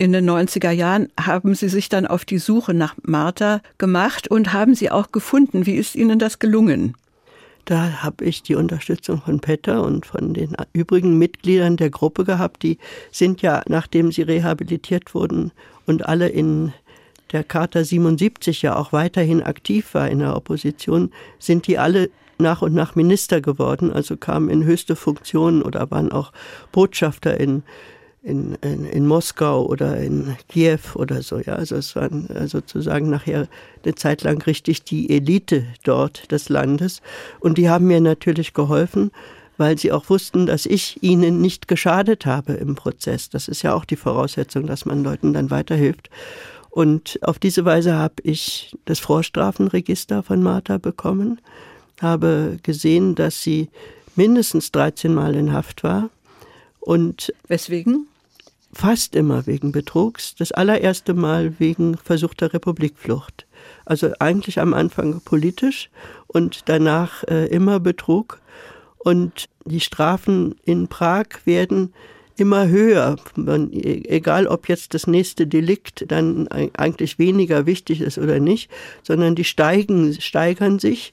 [0.00, 4.54] in den 90er Jahren haben Sie sich dann auf die Suche nach Martha gemacht und
[4.54, 5.66] haben sie auch gefunden.
[5.66, 6.94] Wie ist Ihnen das gelungen?
[7.66, 12.62] Da habe ich die Unterstützung von Petter und von den übrigen Mitgliedern der Gruppe gehabt.
[12.62, 12.78] Die
[13.12, 15.52] sind ja, nachdem sie rehabilitiert wurden
[15.84, 16.72] und alle in
[17.32, 22.08] der Charta 77 ja auch weiterhin aktiv war in der Opposition, sind die alle
[22.40, 26.32] nach und nach Minister geworden, also kamen in höchste Funktionen oder waren auch
[26.72, 27.62] Botschafter in,
[28.22, 31.38] in, in, in Moskau oder in Kiew oder so.
[31.38, 33.48] Ja, also es waren äh, sozusagen nachher
[33.84, 37.00] eine Zeit lang richtig die Elite dort des Landes.
[37.40, 39.10] Und die haben mir natürlich geholfen,
[39.56, 43.28] weil sie auch wussten, dass ich ihnen nicht geschadet habe im Prozess.
[43.28, 46.08] Das ist ja auch die Voraussetzung, dass man Leuten dann weiterhilft.
[46.70, 51.40] Und auf diese Weise habe ich das Vorstrafenregister von Martha bekommen,
[52.00, 53.68] habe gesehen, dass sie
[54.16, 56.10] mindestens 13 Mal in Haft war.
[56.80, 58.06] Und weswegen?
[58.72, 60.34] Fast immer wegen Betrugs.
[60.36, 63.46] Das allererste Mal wegen versuchter Republikflucht.
[63.84, 65.90] Also eigentlich am Anfang politisch
[66.28, 68.40] und danach äh, immer Betrug.
[68.98, 71.92] Und die Strafen in Prag werden
[72.36, 73.16] immer höher.
[73.36, 78.70] Man, egal, ob jetzt das nächste Delikt dann eigentlich weniger wichtig ist oder nicht,
[79.02, 81.12] sondern die steigen, steigern sich.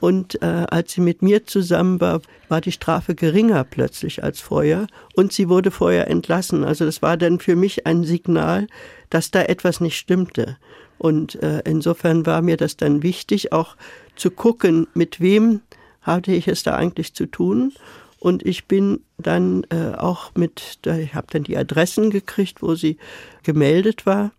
[0.00, 4.86] Und äh, als sie mit mir zusammen war, war die Strafe geringer plötzlich als vorher.
[5.14, 6.64] Und sie wurde vorher entlassen.
[6.64, 8.66] Also das war dann für mich ein Signal,
[9.10, 10.56] dass da etwas nicht stimmte.
[10.98, 13.76] Und äh, insofern war mir das dann wichtig, auch
[14.16, 15.60] zu gucken, mit wem
[16.02, 17.72] hatte ich es da eigentlich zu tun.
[18.18, 22.96] Und ich bin dann äh, auch mit, ich habe dann die Adressen gekriegt, wo sie
[23.42, 24.32] gemeldet war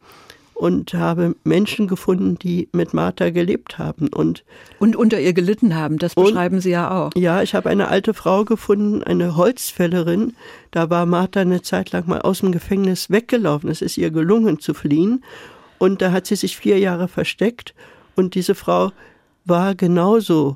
[0.55, 4.43] und habe Menschen gefunden, die mit Martha gelebt haben und
[4.79, 5.97] und unter ihr gelitten haben.
[5.99, 7.11] Das beschreiben und, Sie ja auch.
[7.15, 10.33] Ja, ich habe eine alte Frau gefunden, eine Holzfällerin.
[10.71, 13.69] Da war Martha eine Zeit lang mal aus dem Gefängnis weggelaufen.
[13.69, 15.23] Es ist ihr gelungen zu fliehen
[15.77, 17.75] und da hat sie sich vier Jahre versteckt
[18.15, 18.91] und diese Frau
[19.43, 20.55] war genauso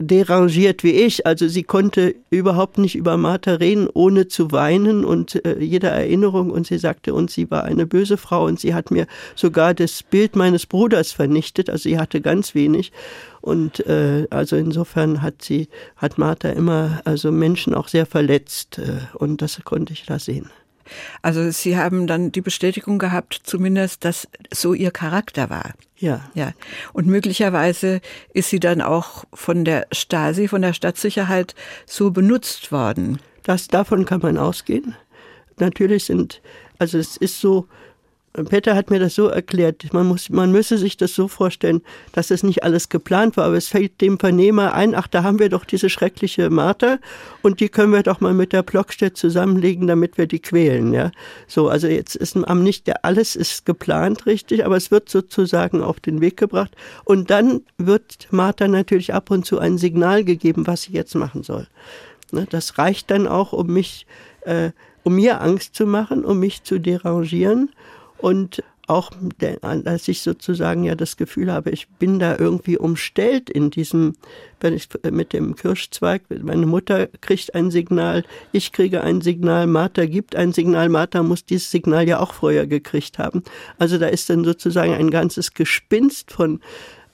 [0.00, 1.26] derangiert wie ich.
[1.26, 6.50] Also sie konnte überhaupt nicht über Martha reden, ohne zu weinen und äh, jede Erinnerung.
[6.50, 10.02] Und sie sagte uns, sie war eine böse Frau und sie hat mir sogar das
[10.02, 11.68] Bild meines Bruders vernichtet.
[11.68, 12.92] Also sie hatte ganz wenig.
[13.42, 18.78] Und äh, also insofern hat sie, hat Martha immer also Menschen auch sehr verletzt.
[18.78, 20.50] Äh, und das konnte ich da sehen.
[21.22, 25.74] Also Sie haben dann die Bestätigung gehabt, zumindest, dass so Ihr Charakter war.
[25.96, 26.30] Ja.
[26.34, 26.52] Ja.
[26.92, 28.00] Und möglicherweise
[28.32, 31.54] ist sie dann auch von der Stasi, von der Stadtsicherheit
[31.86, 33.18] so benutzt worden.
[33.42, 34.96] Das, davon kann man ausgehen.
[35.58, 36.40] Natürlich sind,
[36.78, 37.68] also es ist so,
[38.32, 42.30] Peter hat mir das so erklärt, man, muss, man müsse sich das so vorstellen, dass
[42.30, 45.48] es nicht alles geplant war, aber es fällt dem Vernehmer ein, ach, da haben wir
[45.48, 46.98] doch diese schreckliche Martha
[47.42, 50.92] und die können wir doch mal mit der Blockstedt zusammenlegen, damit wir die quälen.
[50.92, 51.10] Ja?
[51.48, 55.82] So, also jetzt ist am nicht, der alles ist geplant richtig, aber es wird sozusagen
[55.82, 60.68] auf den Weg gebracht und dann wird Martha natürlich ab und zu ein Signal gegeben,
[60.68, 61.66] was sie jetzt machen soll.
[62.30, 64.06] Ne, das reicht dann auch, um mich,
[64.42, 64.70] äh,
[65.02, 67.70] um mir Angst zu machen, um mich zu derangieren
[68.20, 73.70] und auch, dass ich sozusagen ja das Gefühl habe, ich bin da irgendwie umstellt in
[73.70, 74.14] diesem,
[74.60, 80.06] wenn ich mit dem Kirschzweig, meine Mutter kriegt ein Signal, ich kriege ein Signal, Martha
[80.06, 83.44] gibt ein Signal, Martha muss dieses Signal ja auch vorher gekriegt haben.
[83.78, 86.60] Also da ist dann sozusagen ein ganzes Gespinst von,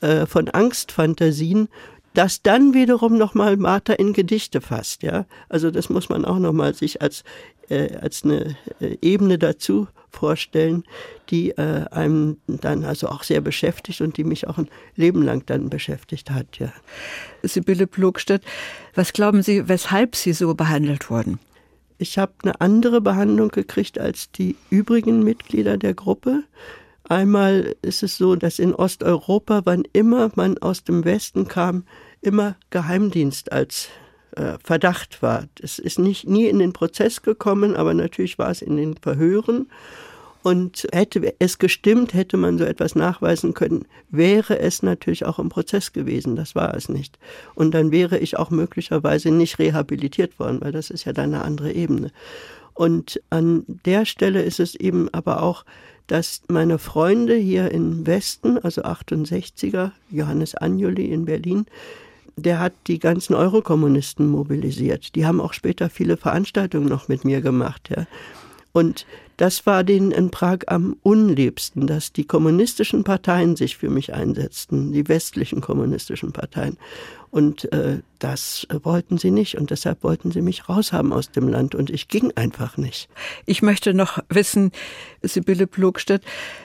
[0.00, 1.68] äh, von Angstfantasien,
[2.14, 5.26] das dann wiederum nochmal Martha in Gedichte fasst, ja.
[5.50, 7.24] Also das muss man auch nochmal sich als,
[7.68, 10.84] äh, als eine äh, Ebene dazu vorstellen,
[11.30, 15.44] die äh, einem dann also auch sehr beschäftigt und die mich auch ein Leben lang
[15.46, 16.72] dann beschäftigt hat, ja.
[17.42, 18.42] Sibylle Plogstedt,
[18.94, 21.38] was glauben Sie, weshalb Sie so behandelt wurden?
[21.98, 26.44] Ich habe eine andere Behandlung gekriegt als die übrigen Mitglieder der Gruppe.
[27.04, 31.84] Einmal ist es so, dass in Osteuropa, wann immer man aus dem Westen kam,
[32.20, 33.88] immer Geheimdienst als
[34.36, 35.44] äh, Verdacht war.
[35.60, 39.68] Es ist nicht nie in den Prozess gekommen, aber natürlich war es in den Verhören.
[40.42, 45.48] Und hätte es gestimmt, hätte man so etwas nachweisen können, wäre es natürlich auch im
[45.48, 46.36] Prozess gewesen.
[46.36, 47.18] Das war es nicht.
[47.56, 51.42] Und dann wäre ich auch möglicherweise nicht rehabilitiert worden, weil das ist ja dann eine
[51.42, 52.12] andere Ebene.
[52.74, 55.64] Und an der Stelle ist es eben aber auch,
[56.06, 61.66] dass meine Freunde hier im Westen, also 68er, Johannes Anjoli in Berlin,
[62.36, 65.14] der hat die ganzen Eurokommunisten mobilisiert.
[65.14, 67.88] Die haben auch später viele Veranstaltungen noch mit mir gemacht.
[67.88, 68.06] Ja.
[68.76, 69.06] Und
[69.38, 74.92] das war denen in Prag am unliebsten, dass die kommunistischen Parteien sich für mich einsetzten,
[74.92, 76.76] die westlichen kommunistischen Parteien.
[77.30, 81.74] Und äh, das wollten sie nicht und deshalb wollten sie mich raushaben aus dem Land
[81.74, 83.08] und ich ging einfach nicht.
[83.46, 84.72] Ich möchte noch wissen,
[85.22, 86.20] Sibylle Plogstedt,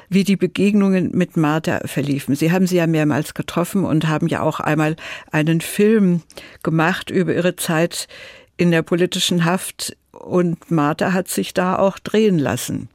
[0.09, 2.35] wie die Begegnungen mit Martha verliefen.
[2.35, 4.97] Sie haben sie ja mehrmals getroffen und haben ja auch einmal
[5.31, 6.23] einen Film
[6.61, 8.09] gemacht über ihre Zeit
[8.57, 12.89] in der politischen Haft und Martha hat sich da auch drehen lassen.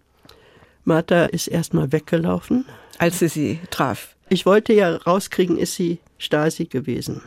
[0.84, 2.64] Martha ist erstmal weggelaufen.
[2.98, 4.14] Als sie sie traf.
[4.28, 7.22] Ich wollte ja rauskriegen, ist sie Stasi gewesen.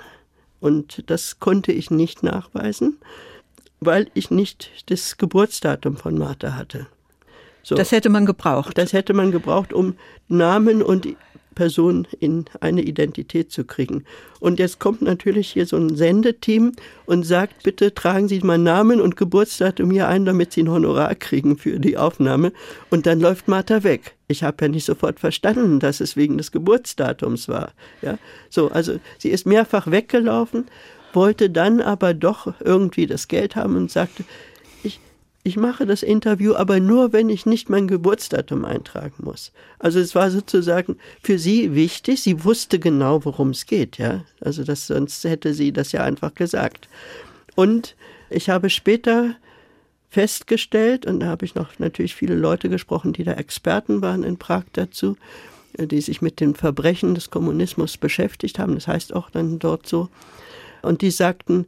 [0.60, 2.98] Und das konnte ich nicht nachweisen,
[3.80, 6.88] weil ich nicht das Geburtsdatum von Martha hatte.
[7.64, 7.76] So.
[7.76, 8.78] Das hätte man gebraucht.
[8.78, 9.96] Das hätte man gebraucht, um
[10.28, 11.08] Namen und
[11.60, 14.06] Person in eine Identität zu kriegen.
[14.40, 16.72] Und jetzt kommt natürlich hier so ein Sendeteam
[17.06, 21.16] und sagt, bitte tragen Sie mal Namen und Geburtsdatum hier ein, damit Sie ein Honorar
[21.16, 22.54] kriegen für die Aufnahme.
[22.90, 24.16] Und dann läuft Martha weg.
[24.30, 27.74] Ich habe ja nicht sofort verstanden, dass es wegen des Geburtsdatums war.
[28.02, 28.18] Ja,
[28.50, 30.64] so, also sie ist mehrfach weggelaufen,
[31.12, 34.24] wollte dann aber doch irgendwie das Geld haben und sagte,
[35.44, 39.52] ich mache das Interview aber nur, wenn ich nicht mein Geburtsdatum eintragen muss.
[39.80, 42.22] Also es war sozusagen für sie wichtig.
[42.22, 44.26] Sie wusste genau, worum es geht, ja.
[44.42, 46.90] Also das, sonst hätte sie das ja einfach gesagt.
[47.56, 47.96] Und
[48.30, 49.36] ich habe später
[50.10, 54.38] festgestellt, und da habe ich noch natürlich viele Leute gesprochen, die da Experten waren in
[54.38, 55.18] Prag dazu,
[55.78, 58.76] die sich mit den Verbrechen des Kommunismus beschäftigt haben.
[58.76, 60.10] Das heißt auch dann dort so.
[60.82, 61.66] Und die sagten,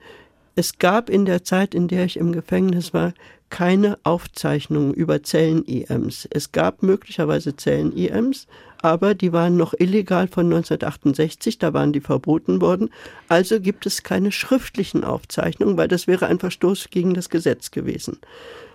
[0.56, 3.14] es gab in der Zeit, in der ich im Gefängnis war,
[3.52, 6.28] keine Aufzeichnungen über Zellen-EMs.
[6.32, 8.48] Es gab möglicherweise Zellen-EMs,
[8.82, 12.90] aber die waren noch illegal von 1968, da waren die verboten worden.
[13.28, 18.18] Also gibt es keine schriftlichen Aufzeichnungen, weil das wäre ein Verstoß gegen das Gesetz gewesen.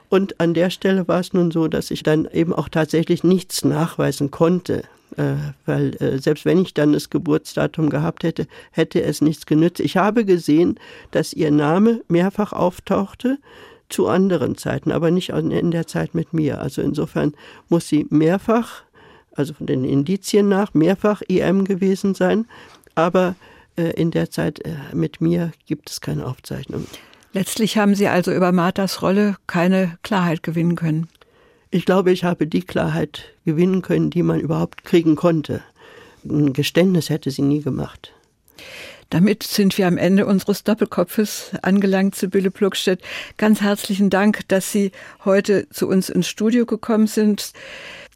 [0.08, 3.64] Und an der Stelle war es nun so, dass ich dann eben auch tatsächlich nichts
[3.64, 4.84] nachweisen konnte,
[5.16, 9.80] äh, weil äh, selbst wenn ich dann das Geburtsdatum gehabt hätte, hätte es nichts genützt.
[9.80, 10.78] Ich habe gesehen,
[11.10, 13.38] dass ihr Name mehrfach auftauchte
[13.88, 16.60] zu anderen Zeiten, aber nicht in der Zeit mit mir.
[16.60, 17.34] Also insofern
[17.68, 18.82] muss sie mehrfach,
[19.34, 22.46] also von den Indizien nach, mehrfach EM gewesen sein,
[22.94, 23.34] aber
[23.76, 26.86] äh, in der Zeit äh, mit mir gibt es keine Aufzeichnung.
[27.32, 31.08] Letztlich haben Sie also über Marthas Rolle keine Klarheit gewinnen können.
[31.70, 35.60] Ich glaube, ich habe die Klarheit gewinnen können, die man überhaupt kriegen konnte.
[36.24, 38.12] Ein Geständnis hätte sie nie gemacht.
[39.10, 43.00] Damit sind wir am Ende unseres Doppelkopfes angelangt, Sibylle Pluckstedt.
[43.36, 44.90] Ganz herzlichen Dank, dass Sie
[45.24, 47.52] heute zu uns ins Studio gekommen sind.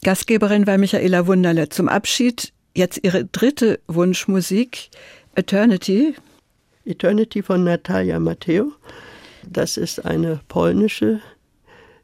[0.02, 1.68] Gastgeberin war Michaela Wunderle.
[1.68, 4.90] Zum Abschied jetzt Ihre dritte Wunschmusik,
[5.36, 6.14] Eternity.
[6.84, 8.72] Eternity von Natalia Matteo.
[9.48, 11.20] Das ist eine polnische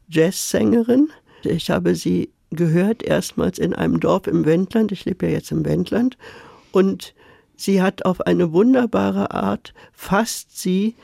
[0.07, 1.09] Jazzsängerin.
[1.43, 4.93] Ich habe sie gehört erstmals in einem Dorf im Wendland.
[4.93, 6.17] Ich lebe ja jetzt im Wendland.
[6.71, 7.13] Und
[7.57, 10.95] Sie hat auf eine wunderbare Art, fasst sie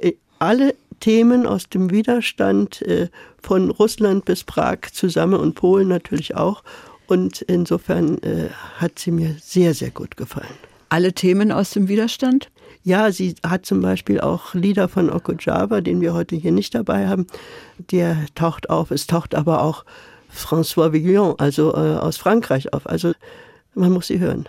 [0.00, 3.08] äh, alle Themen aus dem Widerstand äh,
[3.42, 6.62] von Russland bis Prag zusammen und Polen natürlich auch.
[7.06, 10.46] Und insofern äh, hat sie mir sehr, sehr gut gefallen.
[10.90, 12.50] Alle Themen aus dem Widerstand?
[12.82, 17.08] Ja, sie hat zum Beispiel auch Lieder von Okujava, den wir heute hier nicht dabei
[17.08, 17.26] haben.
[17.90, 18.90] Der taucht auf.
[18.90, 19.84] Es taucht aber auch
[20.34, 22.86] François Villon, also aus Frankreich auf.
[22.86, 23.12] Also
[23.74, 24.48] man muss sie hören.